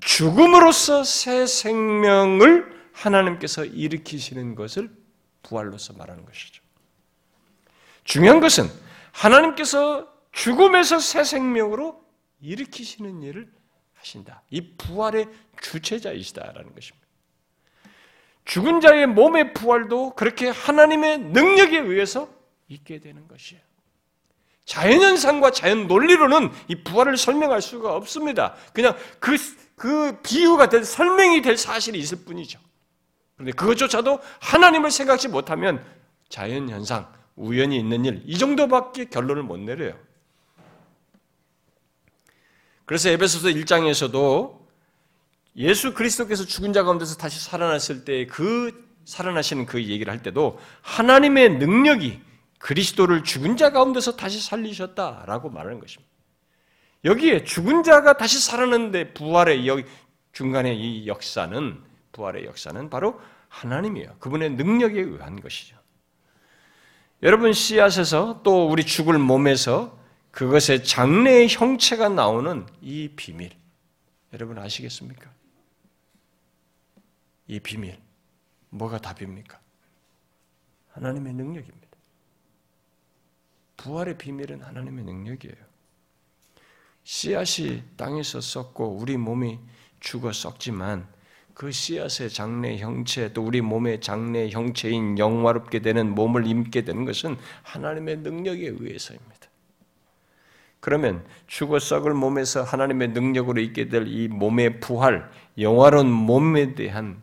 [0.00, 4.90] 죽음으로써 새 생명을 하나님께서 일으키시는 것을
[5.42, 6.62] 부활로서 말하는 것이죠.
[8.04, 8.70] 중요한 것은
[9.12, 12.04] 하나님께서 죽음에서 새 생명으로
[12.40, 13.50] 일으키시는 일을
[13.94, 14.42] 하신다.
[14.50, 15.28] 이 부활의
[15.60, 17.06] 주체자이시다라는 것입니다.
[18.44, 22.28] 죽은 자의 몸의 부활도 그렇게 하나님의 능력에 의해서
[22.70, 23.62] 있게 되는 것이에요.
[24.64, 28.54] 자연현상과 자연 논리로는 이 부활을 설명할 수가 없습니다.
[28.72, 29.36] 그냥 그,
[29.74, 32.58] 그 비유가 될, 설명이 될 사실이 있을 뿐이죠.
[33.34, 35.84] 그런데 그것조차도 하나님을 생각지 못하면
[36.28, 39.98] 자연현상, 우연히 있는 일, 이 정도밖에 결론을 못 내려요.
[42.84, 44.60] 그래서 에베소서 1장에서도
[45.56, 51.56] 예수 그리스도께서 죽은 자 가운데서 다시 살아났을 때 그 살아나시는 그 얘기를 할 때도 하나님의
[51.58, 52.20] 능력이
[52.60, 56.08] 그리스도를 죽은 자 가운데서 다시 살리셨다라고 말하는 것입니다.
[57.04, 59.82] 여기에 죽은 자가 다시 살아났는데 부활의 여,
[60.32, 64.16] 중간에 이 역사는 부활의 역사는 바로 하나님이에요.
[64.18, 65.76] 그분의 능력에 의한 것이죠.
[67.22, 69.98] 여러분 씨앗에서 또 우리 죽을 몸에서
[70.30, 73.50] 그것의 장래의 형체가 나오는 이 비밀.
[74.32, 75.30] 여러분 아시겠습니까?
[77.48, 77.98] 이 비밀.
[78.68, 79.58] 뭐가 답입니까?
[80.92, 81.89] 하나님의 능력입니다.
[83.80, 85.56] 부활의 비밀은 하나님의 능력이에요.
[87.02, 89.58] 씨앗이 땅에서 썩고 우리 몸이
[90.00, 91.08] 죽어 썩지만
[91.54, 97.38] 그 씨앗의 장래 형체 또 우리 몸의 장래 형체인 영화롭게 되는 몸을 입게 되는 것은
[97.62, 99.48] 하나님의 능력에 의해서입니다.
[100.80, 107.22] 그러면 죽어 썩을 몸에서 하나님의 능력으로 있게 될 이 몸의 부활, 영화로운 몸에 대한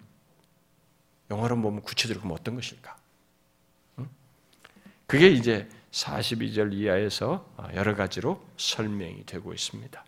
[1.30, 2.98] 영화로운 몸은 구체적으로 어떤 것일까?
[5.06, 7.46] 그게 이제 42절 이하에서
[7.76, 10.04] 여러 가지로 설명이 되고 있습니다.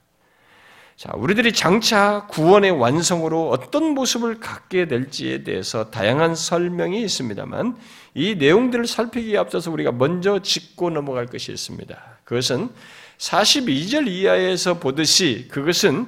[1.00, 7.78] 자, 우리들이 장차 구원의 완성으로 어떤 모습을 갖게 될지에 대해서 다양한 설명이 있습니다만
[8.16, 11.98] 이 내용들을 살피기에 앞서서 우리가 먼저 짚고 넘어갈 것이 있습니다.
[12.26, 12.70] 그것은
[13.18, 16.08] 42절 이하에서 보듯이 그것은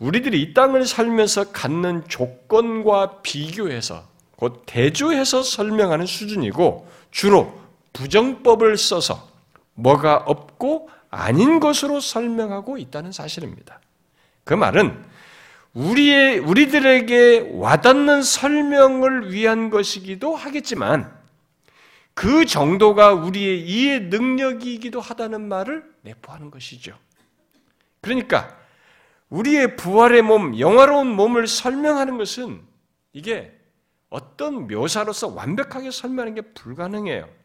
[0.00, 7.61] 우리들이 이 땅을 살면서 갖는 조건과 비교해서 곧 대조해서 설명하는 수준이고 주로
[7.92, 9.28] 부정법을 써서
[9.74, 13.80] 뭐가 없고 아닌 것으로 설명하고 있다는 사실입니다.
[14.44, 15.04] 그 말은
[15.74, 21.12] 우리의 우리들에게 와닿는 설명을 위한 것이기도 하겠지만
[22.14, 26.98] 그 정도가 우리의 이해 능력이기도 하다는 말을 내포하는 것이죠.
[28.00, 28.54] 그러니까
[29.30, 32.60] 우리의 부활의 몸, 영화로운 몸을 설명하는 것은
[33.14, 33.58] 이게
[34.10, 37.41] 어떤 묘사로서 완벽하게 설명하는 게 불가능해요.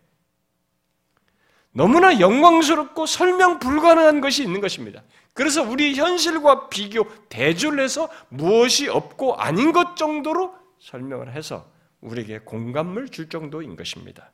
[1.78, 5.04] 너무나 영광스럽고 설명 불가능한 것이 있는 것입니다.
[5.36, 11.70] 그래서 우리 현실과 비교, 대조를 해서 무엇이 없고 아닌 것 정도로 설명을 해서
[12.02, 14.32] 우리에게 공감을 줄 정도인 것입니다.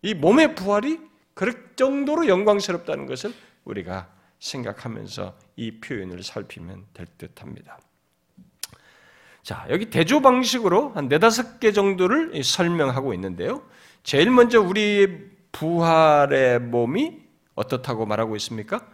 [0.00, 1.00] 이 몸의 부활이
[1.34, 7.78] 그럴 정도로 영광스럽다는 것을 우리가 생각하면서 이 표현을 살피면 될 듯 합니다.
[9.42, 13.62] 자, 여기 대조 방식으로 한 네다섯 개 정도를 설명하고 있는데요.
[14.02, 17.22] 제일 먼저 우리 부활의 몸이
[17.54, 18.86] 어떻다고 말하고 있습니까?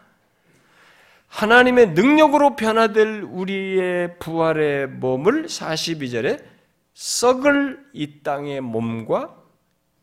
[1.26, 6.44] 하나님의 능력으로 변화될 우리의 부활의 몸을 42절에
[6.92, 9.36] 썩을 이 땅의 몸과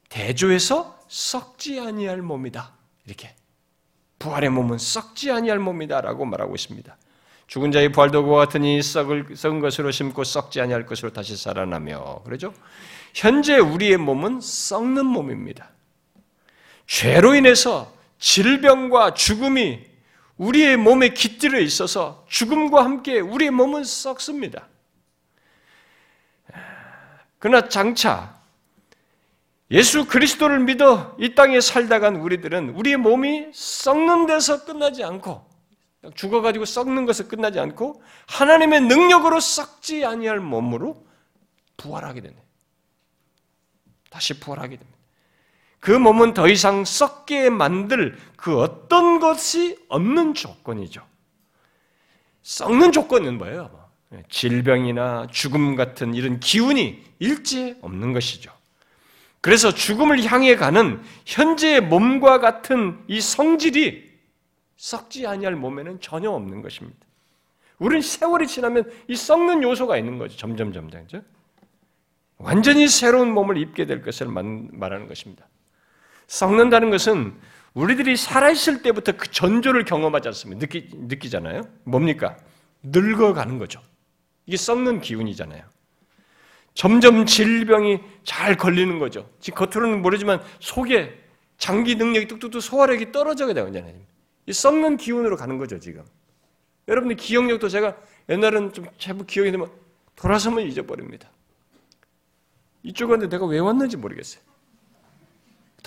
[0.09, 2.73] 대조해서 썩지 아니할 몸이다.
[3.05, 3.35] 이렇게
[4.19, 6.97] 부활의 몸은 썩지 아니할 몸이다라고 말하고 있습니다.
[7.45, 12.53] 죽은 자의 부활도 그와 같으니 썩을 썩은 것으로 심고 썩지 아니할 것으로 다시 살아나며 그러죠.
[13.13, 15.76] 현재 우리의 몸은 썩는 몸입니다.
[16.87, 19.85] 죄로 인해서 질병과 죽음이
[20.37, 24.67] 우리의 몸에 깃들어 있어서 죽음과 함께 우리의 몸은 썩습니다.
[27.39, 28.37] 그러나 장차
[29.69, 35.45] 예수 그리스도를 믿어 이 땅에 살다간 우리들은 우리의 몸이 썩는 데서 끝나지 않고
[36.15, 41.05] 죽어가지고 썩는 것에 끝나지 않고 하나님의 능력으로 썩지 아니할 몸으로
[41.75, 42.35] 부활하게 되네.
[44.09, 44.96] 다시 부활하게 됩니다.
[45.79, 51.01] 그 몸은 더 이상 썩게 만들 그 어떤 것이 없는 조건이죠.
[52.41, 53.87] 썩는 조건은 뭐예요?
[54.29, 58.51] 질병이나 죽음 같은 이런 기운이 일제 없는 것이죠.
[59.41, 64.07] 그래서 죽음을 향해 가는 현재의 몸과 같은 이 성질이
[64.77, 66.97] 썩지 아니할 몸에는 전혀 없는 것입니다.
[67.79, 70.37] 우리는 세월이 지나면 이 썩는 요소가 있는 거죠.
[70.37, 71.03] 점점 점점.
[71.03, 71.21] 그죠?
[72.37, 75.47] 완전히 새로운 몸을 입게 될 것을 말하는 것입니다.
[76.27, 77.33] 썩는다는 것은
[77.73, 80.59] 우리들이 살아있을 때부터 그 전조를 경험하지 않습니까?
[80.59, 81.61] 느끼, 느끼잖아요?
[81.83, 82.37] 뭡니까?
[82.83, 83.81] 늙어가는 거죠.
[84.45, 85.63] 이게 썩는 기운이잖아요.
[86.73, 89.29] 점점 질병이 잘 걸리는 거죠.
[89.39, 91.23] 지금 겉으로는 모르지만 속에
[91.57, 93.95] 장기 능력이 뚝뚝뚝 소화력이 떨어져야 되잖아요.
[94.45, 96.03] 이 썩는 기운으로 가는 거죠, 지금.
[96.87, 97.97] 여러분들 기억력도 제가
[98.29, 99.69] 옛날은 좀 제법 기억이 되면
[100.15, 101.29] 돌아서면 잊어버립니다.
[102.83, 104.41] 이쪽 왔는데 내가 왜 왔는지 모르겠어요.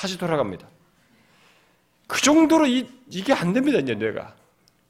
[0.00, 0.66] 다시 돌아갑니다.
[2.06, 4.34] 그 정도로 이, 이게 안 됩니다, 이제 뇌가.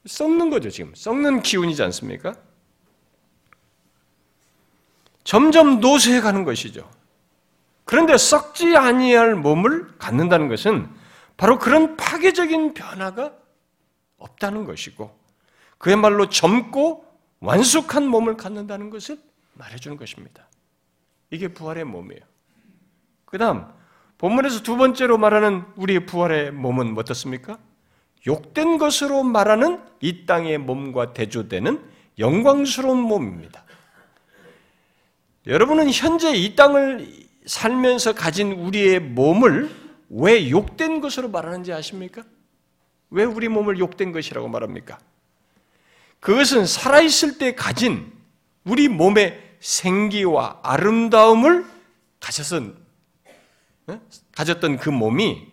[0.05, 0.95] 썩는 거죠, 지금.
[0.95, 2.33] 썩는 기운이지 않습니까?
[5.25, 6.89] 점점 노쇠해 가는 것이죠.
[7.83, 10.89] 그런데 썩지 아니할 몸을 갖는다는 것은
[11.35, 13.33] 바로 그런 파괴적인 변화가
[14.17, 15.13] 없다는 것이고
[15.77, 17.05] 그야말로 젊고
[17.41, 19.19] 완숙한 몸을 갖는다는 것을
[19.55, 20.47] 말해주는 것입니다.
[21.31, 22.21] 이게 부활의 몸이에요.
[23.25, 23.80] 그 다음
[24.21, 27.57] 본문에서 두 번째로 말하는 우리의 부활의 몸은 어떻습니까?
[28.27, 31.83] 욕된 것으로 말하는 이 땅의 몸과 대조되는
[32.19, 33.63] 영광스러운 몸입니다.
[35.47, 37.11] 여러분은 현재 이 땅을
[37.47, 39.71] 살면서 가진 우리의 몸을
[40.09, 42.21] 왜 욕된 것으로 말하는지 아십니까?
[43.09, 44.99] 왜 우리 몸을 욕된 것이라고 말합니까?
[46.19, 48.13] 그것은 살아있을 때 가진
[48.65, 51.65] 우리 몸의 생기와 아름다움을
[52.19, 52.80] 가졌던,
[54.35, 55.47] 가졌던 그 몸이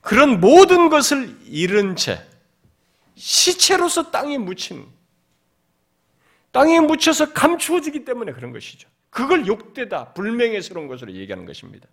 [0.00, 2.20] 그런 모든 것을 잃은 채
[3.16, 4.86] 시체로서 땅에 묻힌,
[6.50, 8.88] 땅에 묻혀서 감추어지기 때문에 그런 것이죠.
[9.10, 11.88] 그걸 욕되다, 불명예스러운 것으로 얘기하는 것입니다.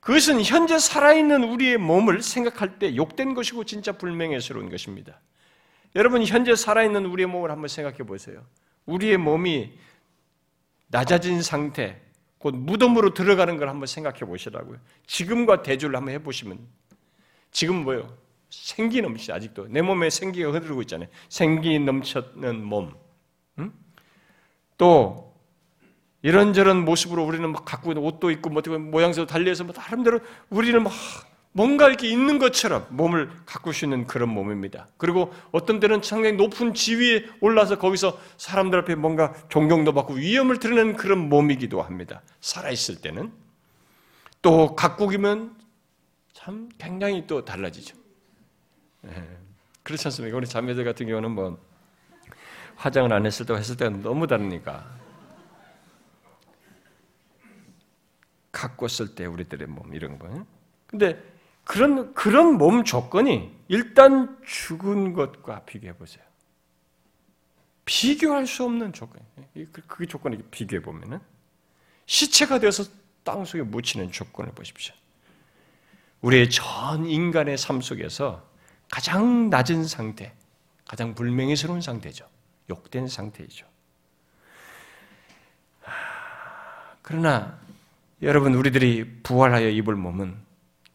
[0.00, 5.20] 그것은 현재 살아있는 우리의 몸을 생각할 때 욕된 것이고 진짜 불명예스러운 것입니다.
[5.94, 8.44] 여러분, 현재 살아있는 우리의 몸을 한번 생각해 보세요.
[8.86, 9.72] 우리의 몸이
[10.88, 12.00] 낮아진 상태,
[12.44, 14.76] 곧 무덤으로 들어가는 걸 한번 생각해 보시라고요.
[15.06, 16.58] 지금과 대조를 한번 해보시면,
[17.50, 18.14] 지금 뭐요?
[18.50, 21.08] 생기 넘치 아직도 내 몸에 생기가 흐르고 있잖아요.
[21.30, 22.92] 생기 넘쳤는 몸.
[23.60, 23.72] 응?
[24.76, 25.34] 또
[26.20, 30.92] 이런저런 모습으로 우리는 막 갖고 있는 옷도 있고 뭐 모양새도 달리해서 뭐 나름대로 우리는 막
[31.56, 33.30] 뭔가 이렇게 있는 것처럼 몸을
[33.84, 34.88] 있는 그런 몸입니다.
[34.96, 40.96] 그리고 어떤 때는 상당히 높은 지위에 올라서 거기서 사람들 앞에 뭔가 존경도 받고 위험을 드러내는
[40.96, 42.22] 그런 몸이기도 합니다.
[42.40, 43.32] 살아있을 때는.
[44.42, 45.54] 또 각국이면
[46.32, 47.96] 참 굉장히 또 달라지죠.
[49.02, 49.12] 네.
[49.84, 50.36] 그렇지 않습니까?
[50.36, 51.64] 우리 자매들 같은 경우는 뭐
[52.74, 54.92] 화장을 안 했을 때와 했을 때는 너무 다르니까.
[58.50, 60.44] 갖고 쓸 때 우리들의 몸 이런 거.
[60.88, 61.33] 근데
[61.64, 66.24] 그런, 그런 몸 조건이 일단 죽은 것과 비교해 보세요.
[67.84, 69.20] 비교할 수 없는 조건.
[69.54, 71.20] 그, 그 조건을 비교해 보면은
[72.06, 72.84] 시체가 되어서
[73.22, 74.94] 땅 속에 묻히는 조건을 보십시오.
[76.20, 78.46] 우리의 전 인간의 삶 속에서
[78.90, 80.32] 가장 낮은 상태,
[80.86, 82.28] 가장 불명예스러운 상태죠.
[82.70, 83.66] 욕된 상태이죠.
[87.02, 87.58] 그러나
[88.22, 90.43] 여러분 우리들이 부활하여 입을 몸은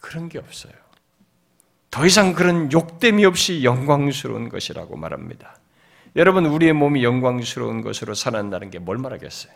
[0.01, 0.73] 그런 게 없어요.
[1.91, 5.57] 더 이상 그런 욕됨이 없이 영광스러운 것이라고 말합니다.
[6.15, 9.53] 여러분, 우리의 몸이 영광스러운 것으로 살아난다는 게 뭘 말하겠어요?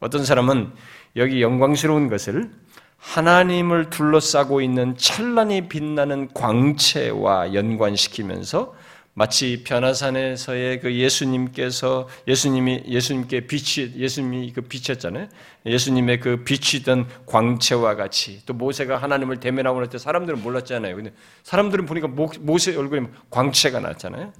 [0.00, 0.72] 어떤 사람은
[1.16, 2.50] 여기 영광스러운 것을
[2.98, 8.74] 하나님을 둘러싸고 있는 찬란히 빛나는 광채와 연관시키면서
[9.18, 15.28] 마치 변화산에서의 그 예수님께서 예수님이 예수님께 빛이 예수님이 그 빛이었잖아요.
[15.64, 20.96] 예수님의 그 빛이던 광채와 같이 또 모세가 하나님을 대면하고 날 때 사람들은 몰랐잖아요.
[20.96, 24.34] 근데 사람들은 보니까 모세 얼굴에 광채가 났잖아요.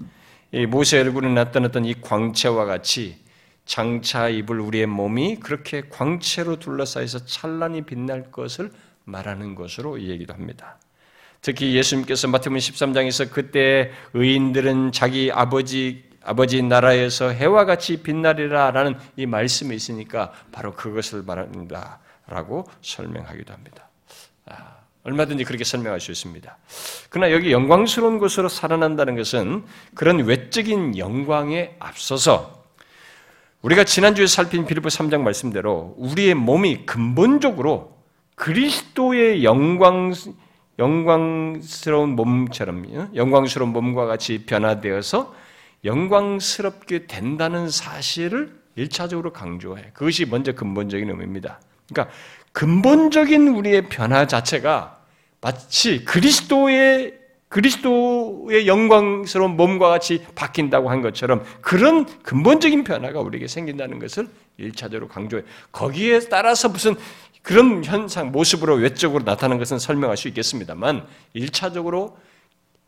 [0.52, 3.16] 이 모세 얼굴에 나타났던 이 광채와 같이
[3.64, 8.70] 장차 입을 우리의 몸이 그렇게 광채로 둘러싸여서 찬란히 빛날 것을
[9.04, 10.78] 말하는 것으로 얘기도 합니다.
[11.46, 19.72] 특히 예수님께서 마태복음 13장에서 그때 의인들은 자기 아버지 아버지 나라에서 해와 같이 빛나리라라는 이 말씀이
[19.76, 23.88] 있으니까 바로 그것을 말한다라고 설명하기도 합니다.
[24.46, 26.56] 아, 얼마든지 그렇게 설명할 수 있습니다.
[27.10, 32.64] 그러나 여기 영광스러운 것으로 살아난다는 것은 그런 외적인 영광에 앞서서
[33.62, 37.96] 우리가 지난주에 살핀 빌립보 3장 말씀대로 우리의 몸이 근본적으로
[38.34, 40.12] 그리스도의 영광
[40.78, 45.34] 영광스러운 몸처럼 영광스러운 몸과 같이 변화되어서
[45.84, 49.90] 영광스럽게 된다는 사실을 일차적으로 강조해.
[49.94, 51.60] 그것이 먼저 근본적인 의미입니다.
[51.88, 52.14] 그러니까
[52.52, 54.98] 근본적인 우리의 변화 자체가
[55.40, 64.28] 마치 그리스도의 그리스도의 영광스러운 몸과 같이 바뀐다고 한 것처럼 그런 근본적인 변화가 우리에게 생긴다는 것을
[64.58, 65.42] 일차적으로 강조해.
[65.70, 66.96] 거기에 따라서 무슨
[67.46, 71.06] 그런 현상, 모습으로 외적으로 나타나는 것은 설명할 수 있겠습니다만,
[71.36, 72.16] 1차적으로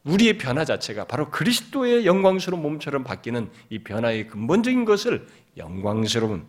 [0.03, 6.45] 우리의 변화 자체가 바로 그리스도의 영광스러운 몸처럼 바뀌는 이 변화의 근본적인 것을 영광스러운,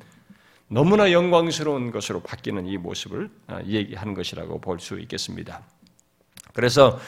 [0.70, 5.62] 너무나 영광스러운 것으로 바뀌는 이 모습을 아, 얘기하는 것이라고 볼 수 있겠습니다.
[6.54, 7.00] 그래서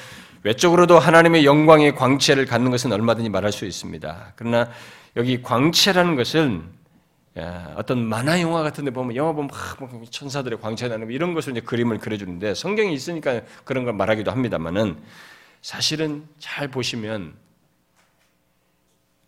[0.43, 4.33] 외적으로도 하나님의 영광의 광채를 갖는 것은 얼마든지 말할 수 있습니다.
[4.35, 4.69] 그러나
[5.15, 6.79] 여기 광채라는 것은
[7.75, 11.61] 어떤 만화 영화 같은 데 보면 영화 보면 막 천사들의 광채 나는 이런 것을 이제
[11.61, 15.01] 그림을 그려주는데 성경이 있으니까 그런 걸 말하기도 합니다만은
[15.61, 17.33] 사실은 잘 보시면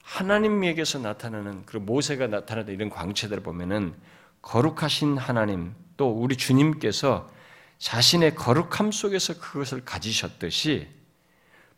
[0.03, 3.95] 하나님에게서 나타나는 그리고 모세가 나타나는 이런 광채들을 보면은
[4.41, 7.31] 거룩하신 하나님 또 우리 주님께서
[7.77, 10.87] 자신의 거룩함 속에서 그것을 가지셨듯이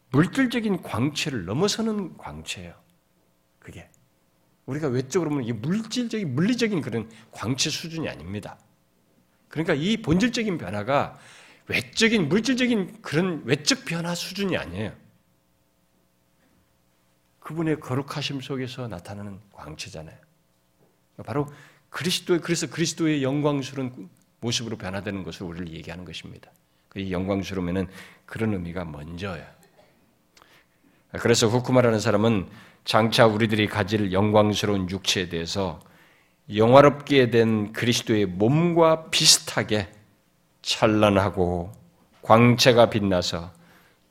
[0.10, 2.74] 물질적인 광채를 넘어서는 광채예요.
[4.66, 8.58] 우리가 외적으로 보면 이게 물질적인 물리적인 그런 광채 수준이 아닙니다.
[9.48, 11.18] 그러니까 이 본질적인 변화가
[11.68, 14.94] 외적인 물질적인 그런 외적 변화 수준이 아니에요.
[17.40, 20.18] 그분의 거룩하심 속에서 나타나는 광채잖아요.
[21.26, 21.48] 바로
[21.90, 24.10] 그리스도의 그래서 그리스도의 영광스러운
[24.42, 26.52] 모습으로 변화되는 것을 우리를 얘기하는 것입니다.
[26.96, 27.88] 이 영광스러우면은
[28.26, 29.46] 그런 의미가 먼저예요.
[31.12, 32.50] 그래서 후쿠마라는 사람은
[32.86, 35.80] 장차 우리들이 가질 영광스러운 육체에 대해서
[36.56, 39.92] 영화롭게 된 그리스도의 몸과 비슷하게
[40.62, 41.72] 찬란하고
[42.22, 43.52] 광채가 빛나서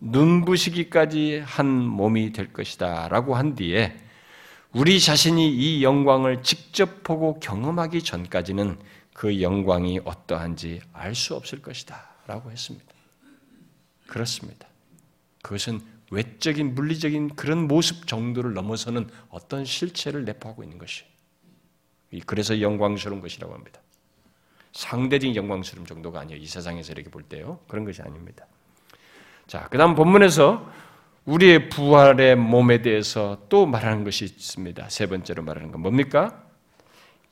[0.01, 3.97] 눈부시기까지 한 몸이 될 것이다 라고 한 뒤에
[4.73, 8.77] 우리 자신이 이 영광을 직접 보고 경험하기 전까지는
[9.13, 12.09] 그 영광이 어떠한지 알 수 없을 것이다.
[12.27, 12.87] 라고 했습니다.
[14.09, 14.67] 그렇습니다.
[15.43, 21.05] 그것은 외적인 물리적인 그런 모습 정도를 넘어서는 어떤 실체를 내포하고 있는 것이.
[22.27, 23.81] 그래서 영광스러운 것이라고 합니다.
[24.73, 26.41] 상대적인 영광스러움 정도가 아니에요.
[26.41, 27.61] 이 세상에서 이렇게 볼 때요.
[27.69, 28.47] 그런 것이 아닙니다.
[29.47, 30.71] 자, 그 다음 본문에서
[31.25, 34.89] 우리의 부활의 몸에 대해서 또 말하는 것이 있습니다.
[34.91, 36.45] 세 번째로 말하는 건 뭡니까?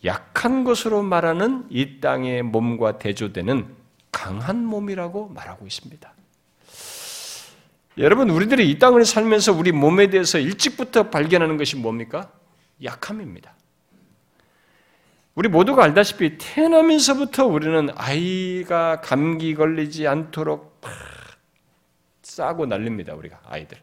[0.04, 3.74] 약한 것으로 말하는 이 땅의 몸과 대조되는
[4.10, 6.12] 강한 몸이라고 말하고 있습니다.
[7.98, 12.32] 여러분, 우리들이 이 땅을 살면서 우리 몸에 대해서 일찍부터 발견하는 것이 뭡니까?
[12.82, 13.54] 약함입니다.
[15.34, 20.80] 우리 모두가 알다시피 태어나면서부터 우리는 아이가 감기 걸리지 않도록
[22.22, 23.14] 싸고 날립니다.
[23.14, 23.78] 우리가 아이들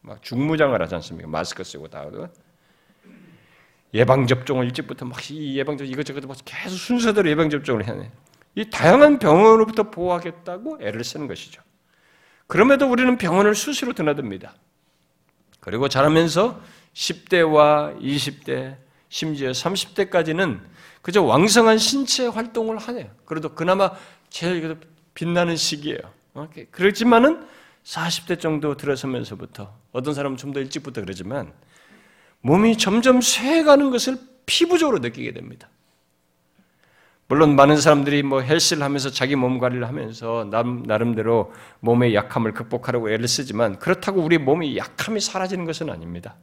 [0.00, 1.28] 막 중무장을 하지 않습니까?
[1.28, 2.06] 마스크 쓰고 다
[3.92, 8.10] 예방 접종을 일찍부터 막 이 예방 접 이것저것 뭐 계속 순서대로 예방 접종을 해야
[8.54, 11.62] 이 다양한 병원으로부터 보호하겠다고 애를 쓰는 것이죠.
[12.50, 14.54] 그럼에도 우리는 병원을 수시로 드나듭니다.
[15.60, 16.60] 그리고 자라면서
[16.94, 18.76] 10대와 20대,
[19.08, 20.60] 심지어 30대까지는
[21.00, 23.08] 그저 왕성한 신체 활동을 하네요.
[23.24, 23.92] 그래도 그나마
[24.30, 24.76] 제일
[25.14, 26.00] 빛나는 시기예요.
[26.34, 27.46] 어, 그렇지만은
[27.84, 31.52] 40대 정도 들어서면서부터 어떤 사람은 좀 더 일찍부터 그러지만
[32.40, 35.68] 몸이 점점 쇠가는 것을 피부적으로 느끼게 됩니다.
[37.30, 43.28] 물론 많은 사람들이 뭐 헬스를 하면서 자기 몸 관리를 하면서 나름대로 몸의 약함을 극복하려고 애를
[43.28, 46.34] 쓰지만 그렇다고 우리 몸의 약함이 사라지는 것은 아닙니다.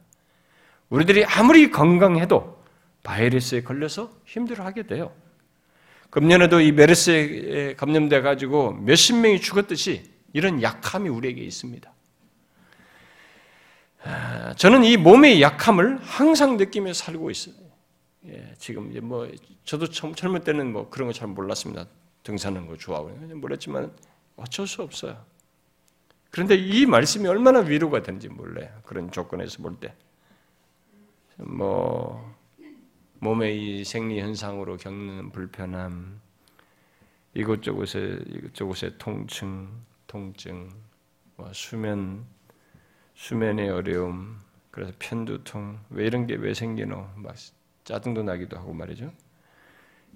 [0.88, 2.64] 우리들이 아무리 건강해도
[3.02, 5.12] 바이러스에 걸려서 힘들어하게 돼요.
[6.08, 11.92] 금년에도 이 메르스에 감염돼 가지고 몇십 명이 죽었듯이 이런 약함이 우리에게 있습니다.
[14.04, 17.67] 아, 저는 이 몸의 약함을 항상 느끼며 살고 있어요.
[18.26, 19.28] 예, 지금 이제 뭐
[19.64, 21.86] 저도 젊을 때는 뭐 그런 거 잘 몰랐습니다.
[22.22, 23.92] 등산하는 거 좋아하고 몰랐지만
[24.36, 25.24] 어쩔 수 없어요.
[26.30, 28.68] 그런데 이 말씀이 얼마나 위로가 되는지 몰라요.
[28.84, 29.94] 그런 조건에서 볼 때.
[31.36, 32.34] 뭐
[33.20, 36.20] 몸의 이 생리 현상으로 겪는 불편함,
[37.34, 39.68] 이곳저곳에 이곳저곳의 통증,
[40.06, 40.70] 통증,
[41.36, 42.26] 뭐 수면
[43.14, 44.38] 수면의 어려움,
[44.70, 47.08] 그래서 편두통, 왜 이런 게 왜 생기노?
[47.16, 47.34] 막
[47.88, 49.10] 짜증도 나기도 하고 말이죠.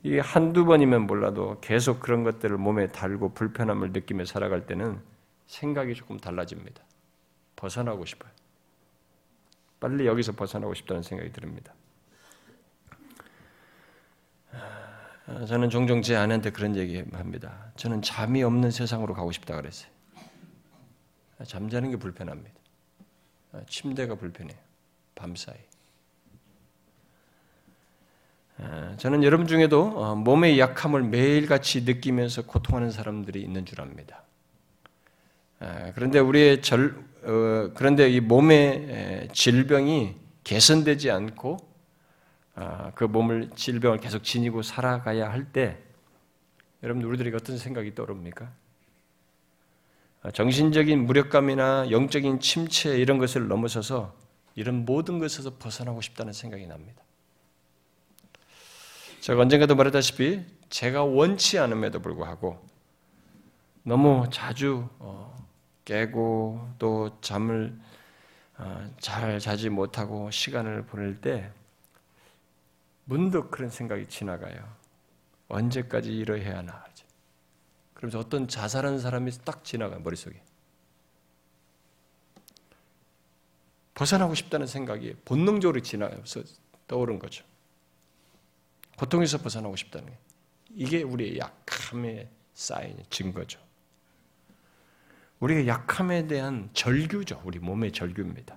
[0.02, 5.00] 이 한두 번이면 몰라도 계속 그런 것들을 몸에 달고 불편함을 느끼며 살아갈 때는
[5.46, 6.82] 생각이 조금 달라집니다.
[7.56, 8.30] 벗어나고 싶어요.
[9.80, 11.72] 빨리 여기서 벗어나고 싶다는 생각이 듭니다.
[15.26, 17.72] 아, 저는 종종 제 아내한테 그런 얘기 합니다.
[17.76, 19.90] 저는 잠이 없는 세상으로 가고 싶다 그랬어요.
[21.46, 22.54] 잠자는 게 불편합니다.
[23.52, 24.58] 아, 침대가 불편해요.
[25.14, 25.71] 밤 사이.
[28.62, 34.22] 아, 저는 여러분 중에도 어, 몸의 약함을 매일같이 느끼면서 고통하는 사람들이 있는 줄 압니다.
[35.94, 41.56] 그런데 우리의 절, 어, 그런데 이 몸의 질병이 개선되지 않고
[42.54, 45.78] 아, 그 몸을 질병을 계속 지니고 살아가야 할 때
[46.82, 48.50] 여러분 우리들에게 어떤 생각이 떠오릅니까?
[50.22, 54.14] 아, 정신적인 무력감이나 영적인 침체 이런 것을 넘어서서
[54.54, 57.02] 이런 모든 것에서 벗어나고 싶다는 생각이 납니다.
[59.22, 62.58] 제가 언젠가도 말했다시피 제가 원치 않음에도 불구하고
[63.84, 65.46] 너무 자주 어,
[65.84, 67.78] 깨고 또 잠을
[68.58, 71.52] 어, 잘 자지 못하고 시간을 보낼 때
[73.04, 74.68] 문득 그런 생각이 지나가요.
[75.46, 76.84] 언제까지 이러해야 하나.
[77.94, 80.42] 그러면서 어떤 자살한 사람이 딱 지나가요, 머릿속에.
[83.94, 86.42] 벗어나고 싶다는 생각이 본능적으로 지나서
[86.88, 87.44] 떠오른 거죠.
[88.96, 90.18] 고통에서 벗어나고 싶다는 게.
[90.74, 93.60] 이게 우리의 약함의 사인, 증거죠.
[95.40, 97.42] 우리가 약함에 대한 절규죠.
[97.44, 98.56] 우리 몸의 절규입니다.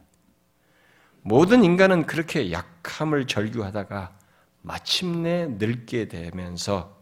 [1.22, 4.18] 모든 인간은 그렇게 약함을 절규하다가
[4.62, 7.02] 마침내 늙게 되면서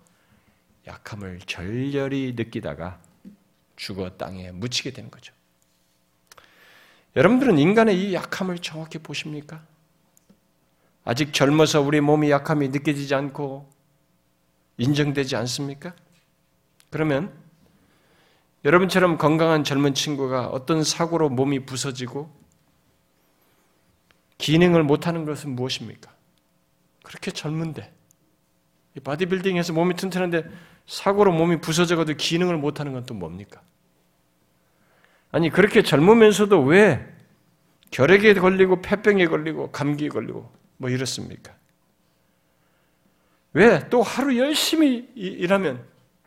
[0.87, 3.01] 약함을 절절히 느끼다가
[3.75, 5.33] 죽어 땅에 묻히게 되는 거죠.
[7.15, 9.65] 여러분들은 인간의 이 약함을 정확히 보십니까?
[11.03, 13.69] 아직 젊어서 우리 몸의 약함이 느껴지지 않고
[14.77, 15.93] 인정되지 않습니까?
[16.89, 17.33] 그러면
[18.65, 22.31] 여러분처럼 건강한 젊은 친구가 어떤 사고로 몸이 부서지고
[24.37, 26.11] 기능을 못하는 것은 무엇입니까?
[27.03, 27.93] 그렇게 젊은데
[29.03, 30.45] 바디빌딩에서 몸이 튼튼한데
[30.85, 33.61] 사고로 몸이 부서져가지고 기능을 못하는 건 또 뭡니까?
[35.31, 37.05] 아니 그렇게 젊으면서도 왜
[37.91, 41.53] 결핵에 걸리고 폐병에 걸리고 감기에 걸리고 뭐 이렇습니까?
[43.53, 43.87] 왜?
[43.89, 45.85] 또 하루 열심히 일하면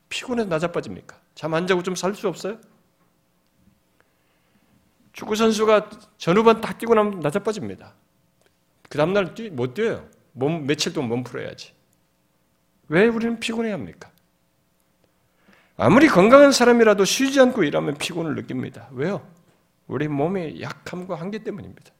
[0.09, 1.19] 피곤해서 낮아빠집니까?
[1.35, 2.59] 잠 안 자고 좀 살 수 없어요?
[5.13, 7.95] 축구 선수가 전후반 딱 뛰고 나면 낮아빠집니다.
[8.89, 10.09] 그 다음날 못 뛰어요.
[10.33, 11.73] 몸, 며칠 동안 몸 풀어야지.
[12.89, 14.11] 왜 우리는 피곤해 합니까?
[15.79, 18.89] 아무리 건강한 사람이라도 쉬지 않고 일하면 피곤을 느낍니다.
[18.93, 19.27] 왜요?
[19.87, 21.93] 우리 몸의 약함과 한계 때문입니다.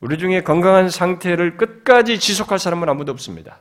[0.00, 3.58] 우리 중에 건강한 상태를 끝까지 지속할 사람은 아무도 없습니다.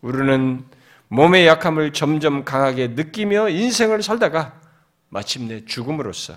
[0.00, 0.64] 우리는
[1.08, 4.60] 몸의 약함을 점점 강하게 느끼며 인생을 살다가
[5.10, 6.34] 마침내 죽음으로써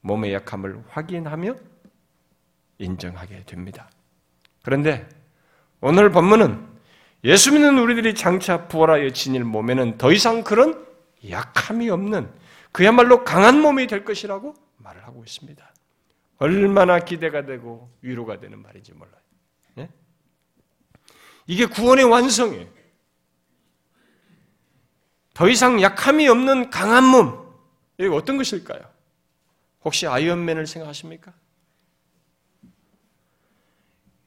[0.00, 1.54] 몸의 약함을 확인하며
[2.78, 3.90] 인정하게 됩니다.
[4.62, 5.06] 그런데
[5.80, 6.66] 오늘 본문은
[7.24, 10.84] 예수 믿는 우리들이 장차 부활하여 지닐 몸에는 더 이상 그런
[11.28, 12.28] 약함이 없는
[12.72, 15.71] 그야말로 강한 몸이 될 것이라고 말을 하고 있습니다.
[16.42, 19.22] 얼마나 기대가 되고 위로가 되는 말인지 몰라요.
[19.78, 19.88] 예?
[21.46, 22.66] 이게 구원의 완성이에요.
[25.34, 27.48] 더 이상 약함이 없는 강한 몸.
[27.96, 28.80] 이게 어떤 것일까요?
[29.84, 31.32] 혹시 아이언맨을 생각하십니까?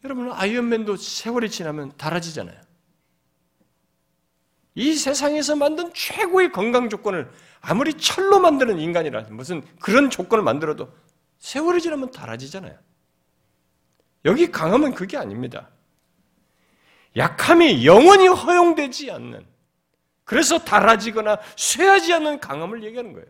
[0.06, 2.62] 여러분, 아이언맨도 세월이 지나면 달아지잖아요.
[4.76, 10.94] 이 세상에서 만든 최고의 건강 조건을 아무리 철로 만드는 인간이라 무슨 그런 조건을 만들어도
[11.46, 12.76] 세월이 지나면 달아지잖아요.
[14.26, 15.70] 여기 강함은 그게 아닙니다.
[17.16, 19.46] 약함이 영원히 허용되지 않는
[20.24, 23.28] 그래서 달아지거나 쇠하지 않는 강함을 얘기하는 거예요.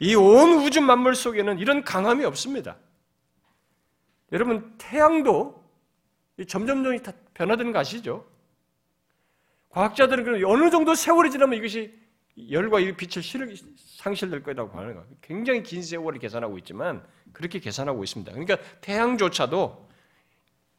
[0.00, 2.76] 이 온 우주 만물 속에는 이런 강함이 없습니다.
[4.30, 5.64] 여러분 태양도
[6.46, 8.30] 점점점 다 변화되는 거 아시죠?
[9.70, 11.98] 과학자들은 어느 정도 세월이 지나면 이것이
[12.50, 13.22] 열과 이 빛을
[13.76, 15.04] 상실될 거라고 하는 거.
[15.22, 18.32] 굉장히 긴 세월을 계산하고 있지만 그렇게 계산하고 있습니다.
[18.32, 19.88] 그러니까 태양조차도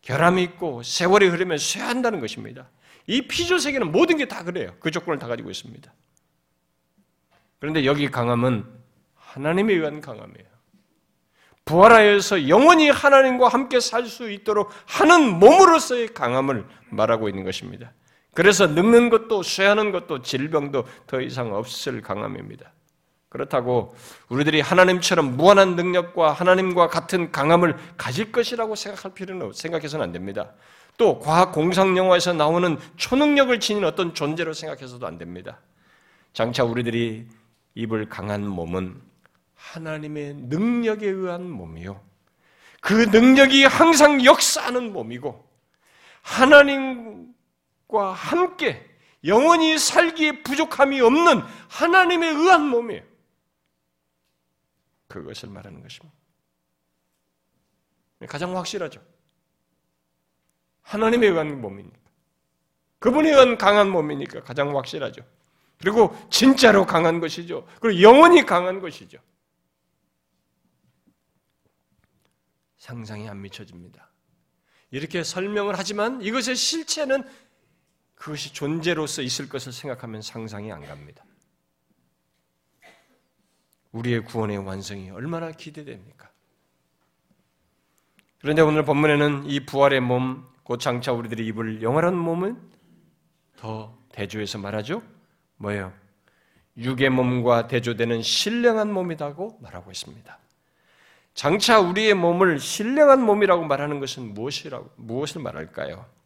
[0.01, 2.69] 결함이 있고 세월이 흐르면 쇠한다는 것입니다.
[3.07, 4.75] 이 피조 세계는 모든 게 다 그래요.
[4.79, 5.91] 그 조건을 다 가지고 있습니다.
[7.59, 8.65] 그런데 여기 강함은
[9.15, 10.47] 하나님에 의한 강함이에요.
[11.65, 17.93] 부활하여서 영원히 하나님과 함께 살 수 있도록 하는 몸으로서의 강함을 말하고 있는 것입니다.
[18.33, 22.71] 그래서 늙는 것도 쇠하는 것도 질병도 더 이상 없을 강함입니다.
[23.29, 23.95] 그렇다고
[24.29, 30.53] 우리들이 하나님처럼 무한한 능력과 하나님과 같은 강함을 가질 것이라고 생각할 필요는 생각해서는 안 됩니다.
[30.97, 35.59] 또 과학 공상 영화에서 나오는 초능력을 지닌 어떤 존재로 생각해서도 안 됩니다.
[36.33, 37.27] 장차 우리들이
[37.75, 38.99] 입을 강한 몸은
[39.55, 42.01] 하나님의 능력에 의한 몸이요.
[42.81, 45.45] 그 능력이 항상 역사하는 몸이고
[46.21, 47.27] 하나님
[47.89, 48.87] 과 함께
[49.25, 53.03] 영원히 살기에 부족함이 없는 하나님에 의한 몸이에요.
[55.07, 56.15] 그것을 말하는 것입니다.
[58.27, 59.03] 가장 확실하죠.
[60.81, 61.99] 하나님에 의한 몸이니까.
[62.99, 65.23] 그분에 의한 강한 몸이니까 가장 확실하죠.
[65.79, 67.65] 그리고 진짜로 강한 것이죠.
[67.81, 69.17] 그리고 영원히 강한 것이죠.
[72.77, 74.11] 상상이 안 미쳐집니다.
[74.91, 77.23] 이렇게 설명을 하지만 이것의 실체는
[78.19, 81.23] 그것이 존재로서 있을 것을 생각하면 상상이 안 갑니다.
[83.93, 86.29] 우리의 구원의 완성이 얼마나 기대됩니까?
[88.41, 92.61] 그런데 오늘 본문에는 이 부활의 몸, 곧 장차 우리들이 입을 영원한 몸은
[93.55, 95.01] 더 대조해서 말하죠.
[95.55, 95.93] 뭐예요?
[96.77, 100.37] 육의 몸과 대조되는 신령한 몸이라고 말하고 있습니다.
[101.33, 106.18] 장차 우리의 몸을 신령한 몸이라고 말하는 것은 무엇이라고 무엇을 말할까요?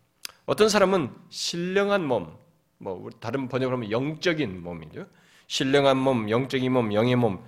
[0.46, 2.36] 어떤 사람은 신령한 몸,
[2.78, 5.08] 뭐 다른 번역으로 하면 영적인 몸이죠.
[5.48, 7.44] 신령한 몸, 영적인 몸, 영의 몸.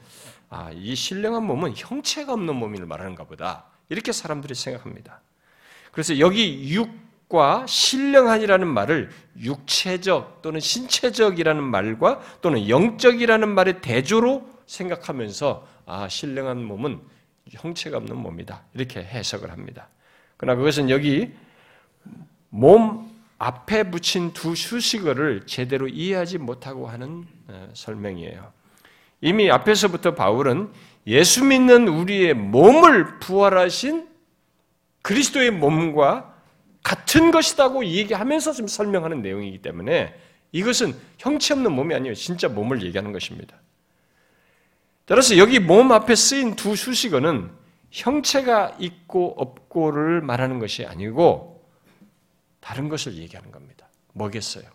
[0.50, 3.66] 아, 이 신령한 몸은 형체가 없는 몸을 말하는가 보다.
[3.89, 5.22] 이렇게 사람들이 생각합니다.
[5.91, 16.08] 그래서 여기 육과 신령한이라는 말을 육체적 또는 신체적이라는 말과 또는 영적이라는 말의 대조로 생각하면서 아,
[16.08, 17.02] 신령한 몸은
[17.50, 18.64] 형체가 없는 몸이다.
[18.74, 19.89] 이렇게 해석을 합니다.
[20.38, 21.34] 그러나 그것은 여기
[22.56, 28.53] 몸 앞에 붙인 두 수식어를 제대로 이해하지 못하고 하는 어, 설명이에요.
[29.20, 30.72] 이미 앞에서부터 바울은
[31.06, 34.08] 예수 믿는 우리의 몸을 부활하신
[35.01, 36.34] 그리스도의 몸과
[36.82, 40.16] 같은 것이라고 얘기하면서 좀 설명하는 내용이기 때문에
[40.53, 42.16] 이것은 형체 없는 몸이 아니에요.
[42.16, 43.58] 진짜 몸을 얘기하는 것입니다.
[45.06, 47.51] 따라서 여기 몸 앞에 쓰인 두 수식어는
[47.91, 51.55] 형체가 있고 없고를 말하는 것이 아니고
[52.66, 53.88] 다른 것을 얘기하는 겁니다.
[54.13, 54.66] 뭐겠어요?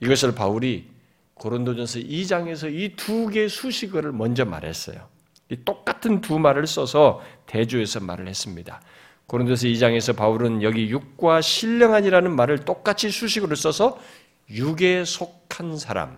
[0.00, 0.88] 이것을 바울이
[1.34, 5.06] 고린도전서 2장에서 이 두 개의 수식어를 먼저 말했어요.
[5.50, 8.80] 이 똑같은 두 말을 써서 대조해서 말을 했습니다.
[9.26, 14.00] 고린도서 2장에서 바울은 여기 육과 신령한이라는 말을 똑같이 수식으로 써서
[14.48, 16.16] 육에 속한 사람,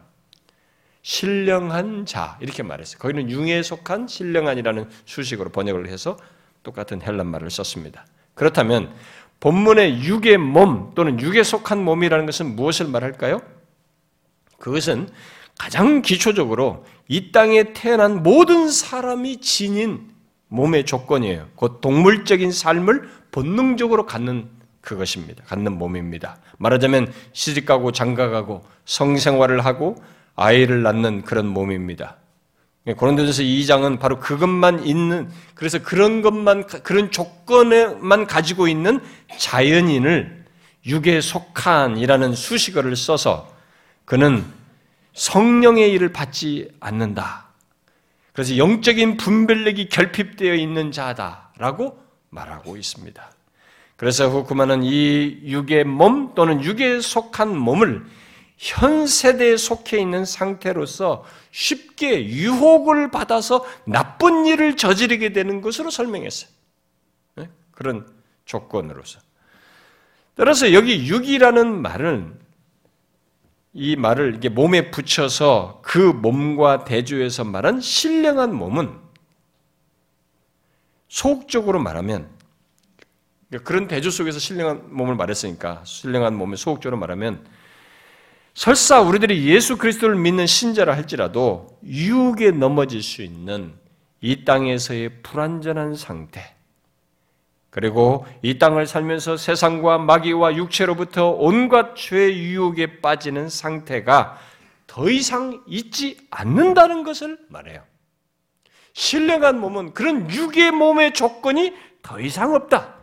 [1.03, 3.01] 신령한 자 이렇게 말했어요.
[3.01, 6.17] 거기는 융에 속한 신령한이라는 수식으로 번역을 해서
[6.63, 8.07] 똑같은 헬란 말을 썼습니다.
[8.39, 8.95] 그렇다면
[9.41, 13.41] 본문의 육의 몸 또는 육에 속한 몸이라는 것은 무엇을 말할까요?
[14.59, 15.09] 그것은
[15.59, 20.11] 가장 기초적으로 이 땅에 태어난 모든 사람이 지닌
[20.49, 21.49] 몸의 조건이에요.
[21.55, 24.49] 곧 동물적인 삶을 본능적으로 갖는
[24.81, 25.45] 그것입니다.
[25.45, 26.39] 갖는 몸입니다.
[26.59, 29.97] 말하자면 시집가고 장가가고 성생활을 하고
[30.35, 32.17] 아이를 낳는 그런 몸입니다.
[32.97, 39.01] 고린도전서 2장은 바로 그것만 있는 그래서 그런 것만 그런 조건에만 가지고 있는
[39.39, 40.45] 자연인을
[40.87, 43.53] 육에 속한이라는 수식어를 써서
[44.05, 44.45] 그는
[45.13, 47.49] 성령의 일을 받지 않는다.
[48.33, 53.31] 그래서 영적인 분별력이 결핍되어 있는 자다라고 말하고 있습니다.
[53.97, 58.07] 그래서 후쿠마는 이 육의 몸 또는 육에 속한 몸을
[58.59, 66.51] 현 세대에 속해 있는 상태로서 쉽게 유혹을 받아서 나쁜 일을 저지르게 되는 것으로 설명했어요.
[67.37, 67.49] 네?
[67.71, 68.07] 그런
[68.45, 69.21] 조건으로서.
[70.35, 72.39] 따라서 여기 육이라는 말은
[73.75, 78.93] 이 말을 이게 몸에 붙여서 그 몸과 대조해서 말한 신령한 몸은
[81.07, 82.29] 소극적으로 말하면
[83.63, 87.47] 그런 대조 속에서 신령한 몸을 말했으니까 신령한 몸을 소극적으로 말하면
[88.59, 93.79] 설사 우리들이 예수 그리스도를 믿는 신자라 할지라도 유혹에 넘어질 수 있는
[94.21, 96.57] 이 땅에서의 불완전한 상태
[97.71, 104.37] 그리고 이 땅을 살면서 세상과 마귀와 육체로부터 온갖 죄의 유혹에 빠지는 상태가
[104.89, 107.85] 더 이상 있지 않는다는 것을 말해요.
[108.93, 112.97] 신령한 몸은 그런 육의 몸의 조건이 더 이상 없다.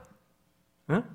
[0.89, 1.14] 응?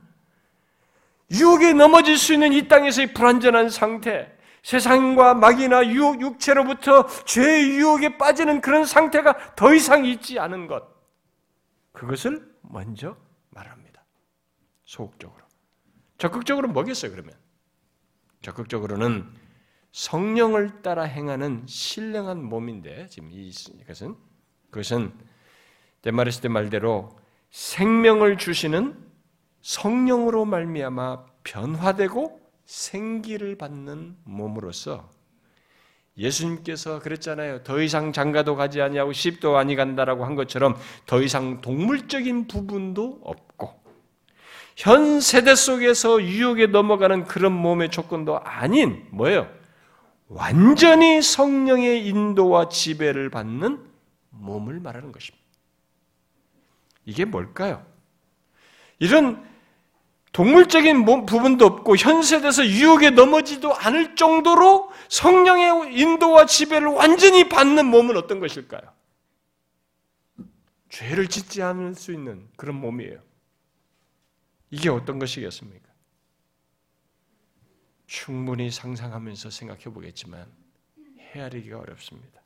[1.31, 8.61] 유혹에 넘어질 수 있는 이 땅에서의 불완전한 상태, 세상과 마귀나 유혹, 육체로부터 죄의 유혹에 빠지는
[8.61, 10.85] 그런 상태가 더 이상 있지 않은 것.
[11.93, 13.16] 그것을 먼저
[13.51, 14.05] 말합니다.
[14.85, 15.45] 소극적으로.
[16.18, 17.35] 적극적으로 뭐겠어요, 그러면?
[18.43, 19.26] 적극적으로는
[19.93, 24.16] 성령을 따라 행하는 신령한 몸인데, 지금 이것은,
[24.70, 25.12] 그것은,
[26.03, 27.18] 데마리스 때 말대로
[27.51, 29.09] 생명을 주시는
[29.62, 35.11] 성령으로 말미암아 변화되고 생기를 받는 몸으로서
[36.16, 37.62] 예수님께서 그랬잖아요.
[37.62, 43.80] 더 이상 장가도 가지 아니하고 십도 아니 간다라고 한 것처럼 더 이상 동물적인 부분도 없고
[44.76, 49.50] 현 세대 속에서 유혹에 넘어가는 그런 몸의 조건도 아닌 뭐예요?
[50.28, 53.84] 완전히 성령의 인도와 지배를 받는
[54.30, 55.44] 몸을 말하는 것입니다.
[57.04, 57.84] 이게 뭘까요?
[59.00, 59.49] 이런
[60.33, 68.39] 동물적인 부분도 없고 현세대에서 유혹에 넘어지도 않을 정도로 성령의 인도와 지배를 완전히 받는 몸은 어떤
[68.39, 68.83] 것일까요?
[70.89, 73.20] 죄를 짓지 않을 수 있는 그런 몸이에요.
[74.70, 75.89] 이게 어떤 것이겠습니까?
[78.07, 80.47] 충분히 상상하면서 생각해 보겠지만
[81.35, 82.41] 헤아리기가 어렵습니다.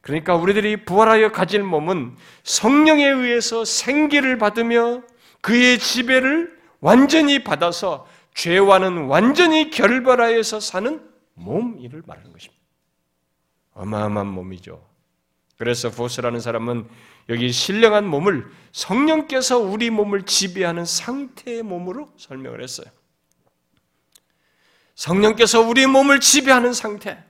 [0.00, 5.02] 그러니까 우리들이 부활하여 가질 몸은 성령에 의해서 생기를 받으며
[5.40, 12.62] 그의 지배를 완전히 받아서 죄와는 완전히 결별하여서 사는 몸이를 말하는 것입니다.
[13.72, 14.86] 어마어마한 몸이죠.
[15.58, 16.88] 그래서 보스라는 사람은
[17.28, 22.86] 여기 신령한 몸을 성령께서 우리 몸을 지배하는 상태의 몸으로 설명을 했어요.
[24.94, 27.22] 성령께서 우리 몸을 지배하는 상태.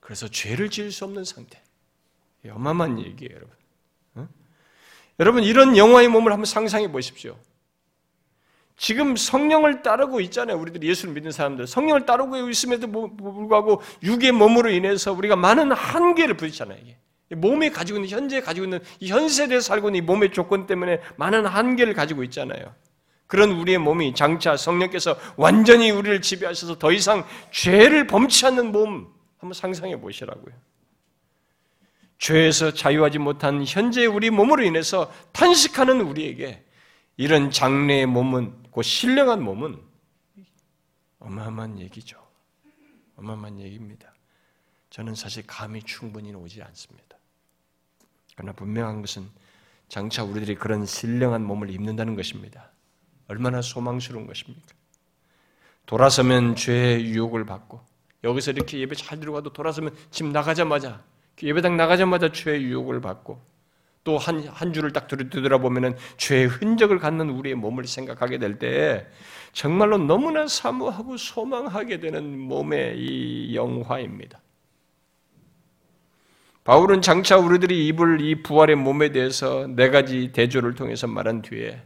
[0.00, 1.62] 그래서 죄를 지을 수 없는 상태.
[2.48, 3.56] 어마어마한 얘기예요, 여러분.
[4.14, 4.28] 어?
[5.20, 7.38] 여러분, 이런 영화의 몸을 한번 상상해 보십시오.
[8.78, 10.56] 지금 성령을 따르고 있잖아요.
[10.56, 11.66] 우리들 예수를 믿는 사람들.
[11.66, 16.78] 성령을 따르고 있음에도 불구하고 육의 몸으로 인해서 우리가 많은 한계를 부딪잖아요.
[16.80, 16.96] 이게.
[17.34, 21.44] 몸에 가지고 있는, 현재 가지고 있는, 이 현세대에 살고 있는 이 몸의 조건 때문에 많은
[21.44, 22.72] 한계를 가지고 있잖아요.
[23.26, 29.54] 그런 우리의 몸이 장차 성령께서 완전히 우리를 지배하셔서 더 이상 죄를 범치 않는 몸 한번
[29.54, 30.54] 상상해 보시라고요.
[32.18, 36.64] 죄에서 자유하지 못한 현재 우리 몸으로 인해서 탄식하는 우리에게
[37.18, 39.76] 이런 장래의 몸은 그 신령한 몸은
[41.18, 42.16] 어마어마한 얘기죠.
[43.16, 44.14] 어마어마한 얘기입니다.
[44.90, 47.16] 저는 사실 감이 충분히 오지 않습니다.
[48.36, 49.28] 그러나 분명한 것은
[49.88, 52.70] 장차 우리들이 그런 신령한 몸을 입는다는 것입니다.
[53.26, 54.68] 얼마나 소망스러운 것입니까?
[55.84, 57.80] 돌아서면 죄의 유혹을 받고
[58.22, 61.02] 여기서 이렇게 예배 잘 들어가도 돌아서면 집 나가자마자
[61.42, 63.42] 예배당 나가자마자 죄의 유혹을 받고
[64.08, 69.06] 또 한 한 주를 딱 되돌아보면은 죄의 흔적을 갖는 우리의 몸을 생각하게 될 때
[69.52, 74.40] 정말로 너무나 사모하고 소망하게 되는 몸의 이 영화입니다.
[76.64, 81.82] 바울은 장차 우리들이 입을 이 부활의 몸에 대해서 네 가지 대조를 통해서 말한 뒤에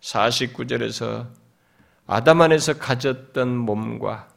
[0.00, 1.26] 49절에서
[2.06, 4.28] 아담 안에서 가졌던 몸과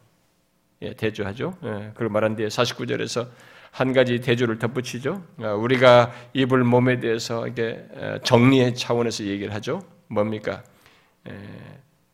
[0.81, 1.57] 예, 대조하죠.
[1.63, 3.27] 예, 그걸 말한 뒤에 49절에서
[3.71, 5.23] 한 가지 대조를 덧붙이죠.
[5.37, 7.83] 어, 우리가 입을 몸에 대해서 이게
[8.23, 9.81] 정리의 차원에서 얘기를 하죠.
[10.07, 10.63] 뭡니까?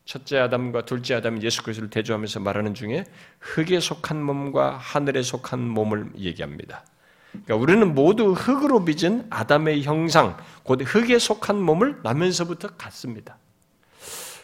[0.06, 3.06] 첫째 아담과 둘째 아담 예수 그리스도를 대조하면서 말하는 중에
[3.40, 6.84] 흙에 속한 몸과 하늘에 속한 몸을 얘기합니다.
[7.32, 13.38] 그러니까 우리는 모두 흙으로 빚은 아담의 형상, 곧 흙에 속한 몸을 나면서부터 갖습니다.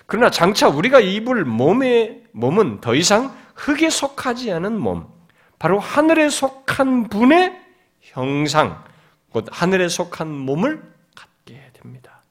[0.07, 5.07] 그러나 장차 우리가 입을 몸의 몸은 더 이상 흙에 속하지 않은 몸,
[5.61, 7.55] 바로 하늘에 속한 분의
[7.99, 8.83] 형상,
[9.29, 10.81] 곧 하늘에 속한 몸을
[11.15, 12.23] 갖게 됩니다.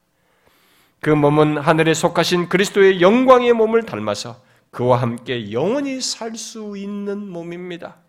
[0.99, 7.99] 그 몸은 하늘에 속하신 그리스도의 영광의 몸을 닮아서 그와 함께 영원히 살 수 있는 몸입니다.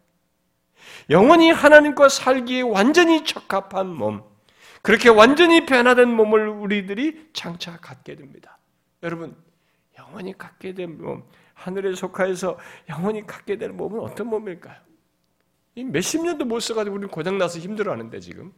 [1.09, 4.25] 영원히 하나님과 살기에 완전히 적합한 몸,
[4.83, 8.59] 그렇게 완전히 변화된 몸을 우리들이 장차 갖게 됩니다.
[9.05, 9.37] 여러분,
[9.97, 11.23] 영원히 갖게 된 몸,
[11.55, 12.59] 하늘에 속하여서
[12.89, 14.91] 영원히 갖게 되는 몸은 어떤 몸일까요?
[15.75, 18.53] 몇십 년도 못 써가지고 우리는 고장나서 힘들어하는데 지금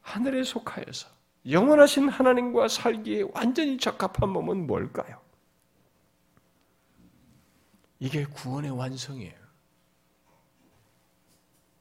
[0.00, 1.08] 하늘에 속하여서
[1.48, 5.20] 영원하신 하나님과 살기에 완전히 적합한 몸은 뭘까요?
[7.98, 9.34] 이게 구원의 완성이에요.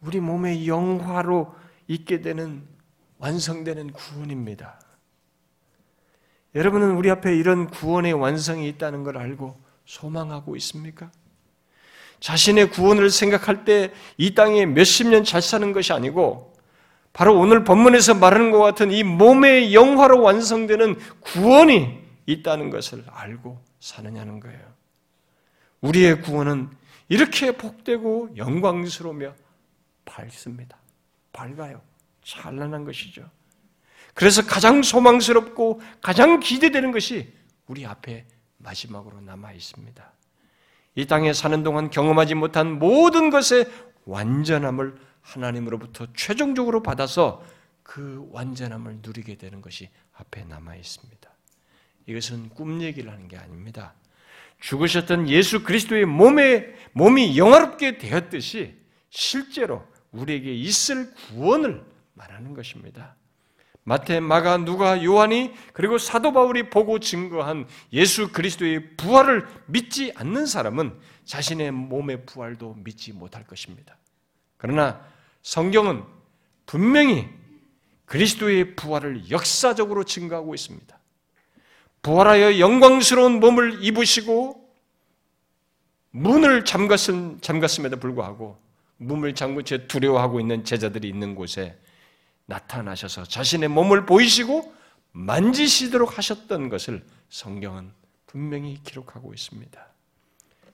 [0.02, 1.54] 우리 몸의 영화로
[1.88, 2.68] 있게 되는
[3.18, 4.80] 완성되는 구원입니다.
[6.54, 11.12] 여러분은 우리 앞에 이런 구원의 완성이 있다는 걸 알고 소망하고 있습니까?
[12.26, 16.56] 자신의 구원을 생각할 때 이 땅에 몇십 년 잘 사는 것이 아니고
[17.14, 24.40] 바로 오늘 본문에서 말하는 것 같은 이 몸의 영화로 완성되는 구원이 있다는 것을 알고 사느냐는
[24.40, 24.60] 거예요.
[25.82, 26.72] 우리의 구원은
[27.10, 29.36] 이렇게 복되고 영광스러우며
[30.06, 30.78] 밝습니다.
[31.32, 31.80] 밝아요.
[32.24, 33.30] 찬란한 것이죠.
[34.16, 37.32] 그래서 가장 소망스럽고 가장 기대되는 것이
[37.68, 38.26] 우리 앞에
[38.58, 40.12] 마지막으로 남아 있습니다.
[40.96, 43.70] 이 땅에 사는 동안 경험하지 못한 모든 것의
[44.06, 47.44] 완전함을 하나님으로부터 최종적으로 받아서
[47.84, 51.30] 그 완전함을 누리게 되는 것이 앞에 남아 있습니다.
[52.08, 53.94] 이것은 꿈 얘기를 하는 게 아닙니다.
[54.62, 58.76] 죽으셨던 예수 그리스도의 몸에 몸이 영화롭게 되었듯이
[59.10, 61.84] 실제로 우리에게 있을 구원을
[62.14, 63.16] 말하는 것입니다.
[63.86, 71.00] 마태, 마가, 누가, 요한이 그리고 사도 바울이 보고 증거한 예수 그리스도의 부활을 믿지 않는 사람은
[71.26, 73.96] 자신의 몸의 부활도 믿지 못할 것입니다.
[74.58, 75.06] 그러나
[75.44, 76.04] 성경은
[76.66, 77.30] 분명히
[78.06, 81.00] 그리스도의 부활을 역사적으로 증거하고 있습니다.
[82.02, 84.68] 부활하여 영광스러운 몸을 입으시고
[86.10, 88.58] 문을 잠갔음, 잠갔음에도 불구하고
[88.98, 91.78] 문을 잠근 채 두려워하고 있는 제자들이 있는 곳에
[92.46, 94.74] 나타나셔서 자신의 몸을 보이시고
[95.12, 97.92] 만지시도록 하셨던 것을 성경은
[98.28, 99.86] 분명히 기록하고 있습니다.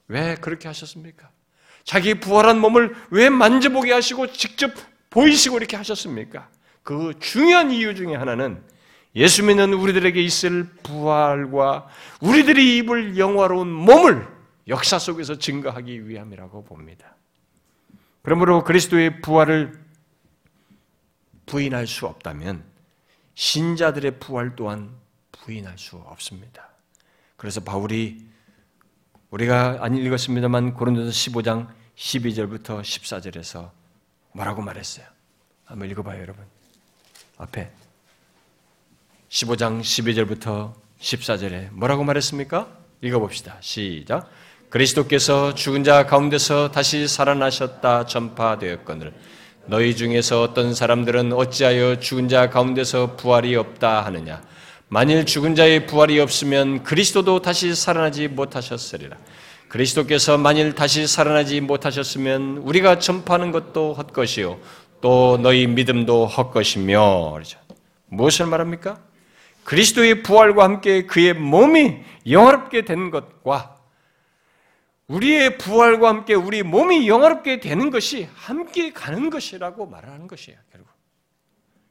[0.07, 1.29] 왜 그렇게 하셨습니까?
[1.83, 4.71] 자기 부활한 몸을 왜 만져보게 하시고 직접
[5.09, 6.49] 보이시고 이렇게 하셨습니까?
[6.83, 8.61] 그 중요한 이유 중에 하나는
[9.15, 11.87] 예수 믿는 우리들에게 있을 부활과
[12.21, 14.27] 우리들이 입을 영화로운 몸을
[14.67, 17.15] 역사 속에서 증거하기 위함이라고 봅니다.
[18.21, 19.80] 그러므로 그리스도의 부활을
[21.45, 22.63] 부인할 수 없다면
[23.35, 24.95] 신자들의 부활 또한
[25.31, 26.69] 부인할 수 없습니다.
[27.37, 28.25] 그래서 바울이
[29.31, 33.71] 우리가 안 읽었습니다만 고린도서 15장 12절부터 14절에서
[34.33, 35.05] 뭐라고 말했어요?
[35.65, 36.45] 한번 읽어봐요, 여러분.
[37.37, 37.71] 앞에
[39.29, 42.77] 15장 12절부터 14절에 뭐라고 말했습니까?
[43.01, 43.57] 읽어봅시다.
[43.61, 44.29] 시작.
[44.69, 49.13] 그리스도께서 죽은 자 가운데서 다시 살아나셨다 전파되었거늘
[49.65, 54.41] 너희 중에서 어떤 사람들은 어찌하여 죽은 자 가운데서 부활이 없다 하느냐?
[54.87, 59.15] 만일 죽은 자의 부활이 없으면 그리스도도 다시 살아나지 못하셨으리라.
[59.69, 64.57] 그리스도께서 만일 다시 살아나지 못하셨으면 우리가 전파하는 것도 헛것이요.
[64.99, 67.39] 또 너희 믿음도 헛것이며.
[68.09, 68.99] 무엇을 말합니까?
[69.63, 71.99] 그리스도의 부활과 함께 그의 몸이
[72.29, 73.77] 영화롭게 된 것과
[75.11, 80.89] 우리의 부활과 함께 우리 몸이 영화롭게 되는 것이 함께 가는 것이라고 말하는 것이에요, 결국.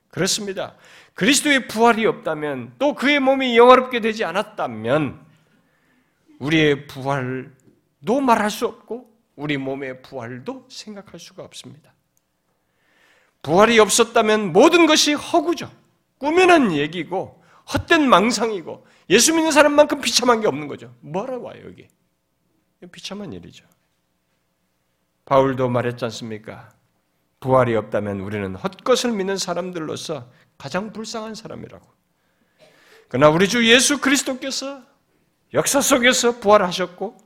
[0.09, 0.75] 그렇습니다.
[1.15, 5.21] 그리스도의 부활이 없다면 또 그의 몸이 영화롭게 되지 않았다면
[6.39, 11.93] 우리의 부활도 말할 수 없고 우리 몸의 부활도 생각할 수가 없습니다.
[13.43, 15.71] 부활이 없었다면 모든 것이 허구죠.
[16.19, 17.43] 꾸며낸 얘기고
[17.73, 20.95] 헛된 망상이고 예수 믿는 사람만큼 비참한 게 없는 거죠.
[21.01, 21.87] 뭐라 와요 여기?
[22.89, 23.65] 비참한 일이죠.
[25.27, 26.71] 바울도 말했지 않습니까?
[27.41, 31.87] 부활이 없다면 우리는 헛것을 믿는 사람들로서 가장 불쌍한 사람이라고.
[33.09, 34.83] 그러나 우리 주 예수 그리스도께서
[35.55, 37.17] 역사 속에서 부활하셨고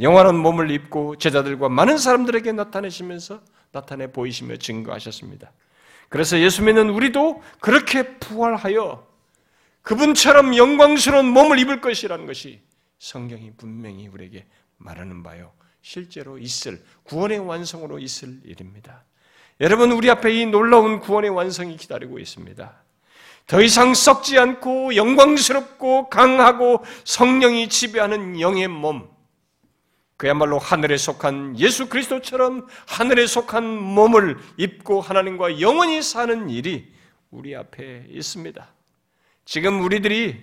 [0.00, 5.52] 영원한 몸을 입고 제자들과 많은 사람들에게 나타내시면서 나타내 보이시며 증거하셨습니다.
[6.08, 9.06] 그래서 예수 믿는 우리도 그렇게 부활하여
[9.82, 12.62] 그분처럼 영광스러운 몸을 입을 것이라는 것이
[12.98, 14.46] 성경이 분명히 우리에게
[14.82, 15.52] 말하는 바요.
[15.80, 19.04] 실제로 있을 구원의 완성으로 있을 일입니다.
[19.60, 22.82] 여러분 우리 앞에 이 놀라운 구원의 완성이 기다리고 있습니다.
[23.46, 29.10] 더 이상 썩지 않고 영광스럽고 강하고 성령이 지배하는 영의 몸,
[30.16, 36.92] 그야말로 하늘에 속한 예수 그리스도처럼 하늘에 속한 몸을 입고 하나님과 영원히 사는 일이
[37.30, 38.72] 우리 앞에 있습니다.
[39.44, 40.40] 지금 우리들이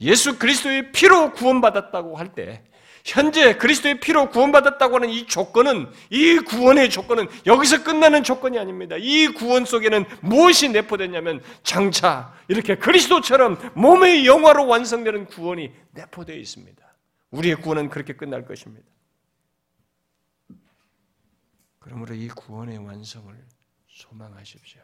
[0.00, 2.64] 예수 그리스도의 피로 구원받았다고 할 때,
[3.04, 8.96] 현재 그리스도의 피로 구원받았다고 하는 이 조건은, 이 구원의 조건은 여기서 끝나는 조건이 아닙니다.
[8.98, 16.80] 이 구원 속에는 무엇이 내포됐냐면, 장차 이렇게 그리스도처럼 몸의 영화로 완성되는 구원이 내포되어 있습니다.
[17.30, 18.86] 우리의 구원은 그렇게 끝날 것입니다.
[21.78, 23.34] 그러므로 이 구원의 완성을
[23.88, 24.82] 소망하십시오.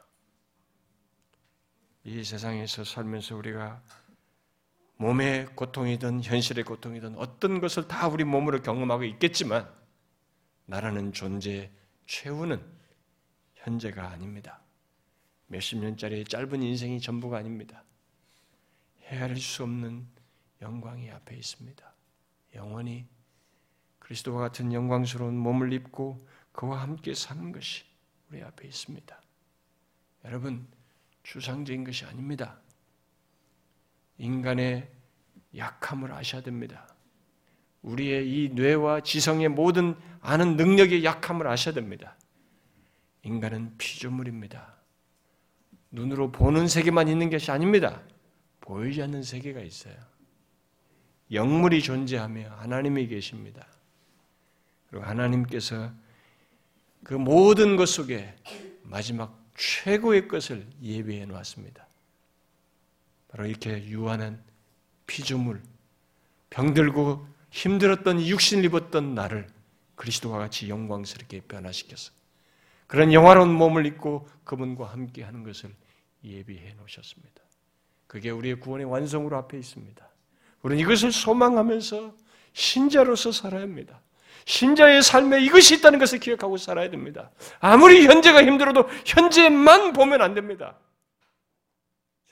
[2.04, 3.82] 이 세상에서 살면서 우리가
[4.96, 9.70] 몸의 고통이든 현실의 고통이든 어떤 것을 다 우리 몸으로 경험하고 있겠지만
[10.64, 11.70] 나라는 존재의
[12.06, 12.64] 최후는
[13.54, 14.60] 현재가 아닙니다.
[15.48, 17.84] 몇십 년짜리 짧은 인생이 전부가 아닙니다.
[19.04, 20.06] 헤아릴 수 없는
[20.62, 21.94] 영광이 앞에 있습니다.
[22.54, 23.06] 영원히
[23.98, 27.84] 그리스도와 같은 영광스러운 몸을 입고 그와 함께 사는 것이
[28.30, 29.20] 우리 앞에 있습니다.
[30.24, 30.66] 여러분,
[31.22, 32.60] 추상적인 것이 아닙니다.
[34.18, 34.88] 인간의
[35.56, 36.86] 약함을 아셔야 됩니다.
[37.82, 42.16] 우리의 이 뇌와 지성의 모든 아는 능력의 약함을 아셔야 됩니다.
[43.22, 44.74] 인간은 피조물입니다.
[45.90, 48.02] 눈으로 보는 세계만 있는 것이 아닙니다.
[48.60, 49.94] 보이지 않는 세계가 있어요.
[51.30, 53.66] 영물이 존재하며 하나님이 계십니다.
[54.88, 55.92] 그리고 하나님께서
[57.02, 58.34] 그 모든 것 속에
[58.82, 61.85] 마지막 최고의 것을 예비해 놓았습니다.
[63.36, 64.42] 바로 이렇게 유한한
[65.06, 65.60] 피조물,
[66.48, 69.46] 병들고 힘들었던 육신을 입었던 나를
[69.94, 72.12] 그리스도와 같이 영광스럽게 변화시켰어.
[72.86, 75.70] 그런 영화로운 몸을 입고 그분과 함께 하는 것을
[76.24, 77.42] 예비해 놓으셨습니다.
[78.06, 80.08] 그게 우리의 구원의 완성으로 앞에 있습니다.
[80.62, 82.14] 우리는 이것을 소망하면서
[82.54, 84.00] 신자로서 살아야 합니다.
[84.46, 87.30] 신자의 삶에 이것이 있다는 것을 기억하고 살아야 됩니다.
[87.60, 90.78] 아무리 현재가 힘들어도 현재만 보면 안 됩니다.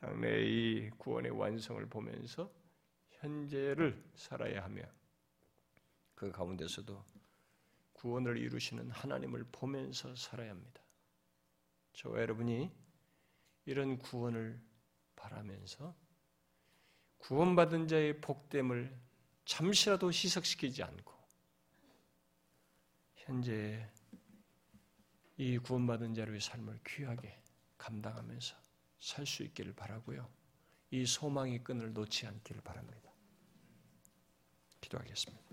[0.05, 2.53] 장래의 이 구원의 완성을 보면서
[3.13, 4.83] 현재를 살아야 하며
[6.15, 7.03] 그 가운데서도
[7.95, 10.83] 구원을 이루시는 하나님을 보면서 살아야 합니다.
[11.95, 12.71] 저와 여러분이
[13.65, 14.61] 이런 구원을
[15.17, 15.97] 바라면서
[17.17, 18.95] 구원받은 자의 복됨을
[19.47, 21.15] 잠시라도 희석시키지 않고
[23.15, 23.91] 현재
[25.39, 27.41] 이 구원받은 자로의 삶을 귀하게
[27.79, 28.64] 감당하면서
[29.05, 30.27] 살 수 있기를 바라고요.
[30.91, 33.13] 이 소망의 끈을 놓지 않기를 바랍니다.
[34.81, 35.45] 기도하겠습니다.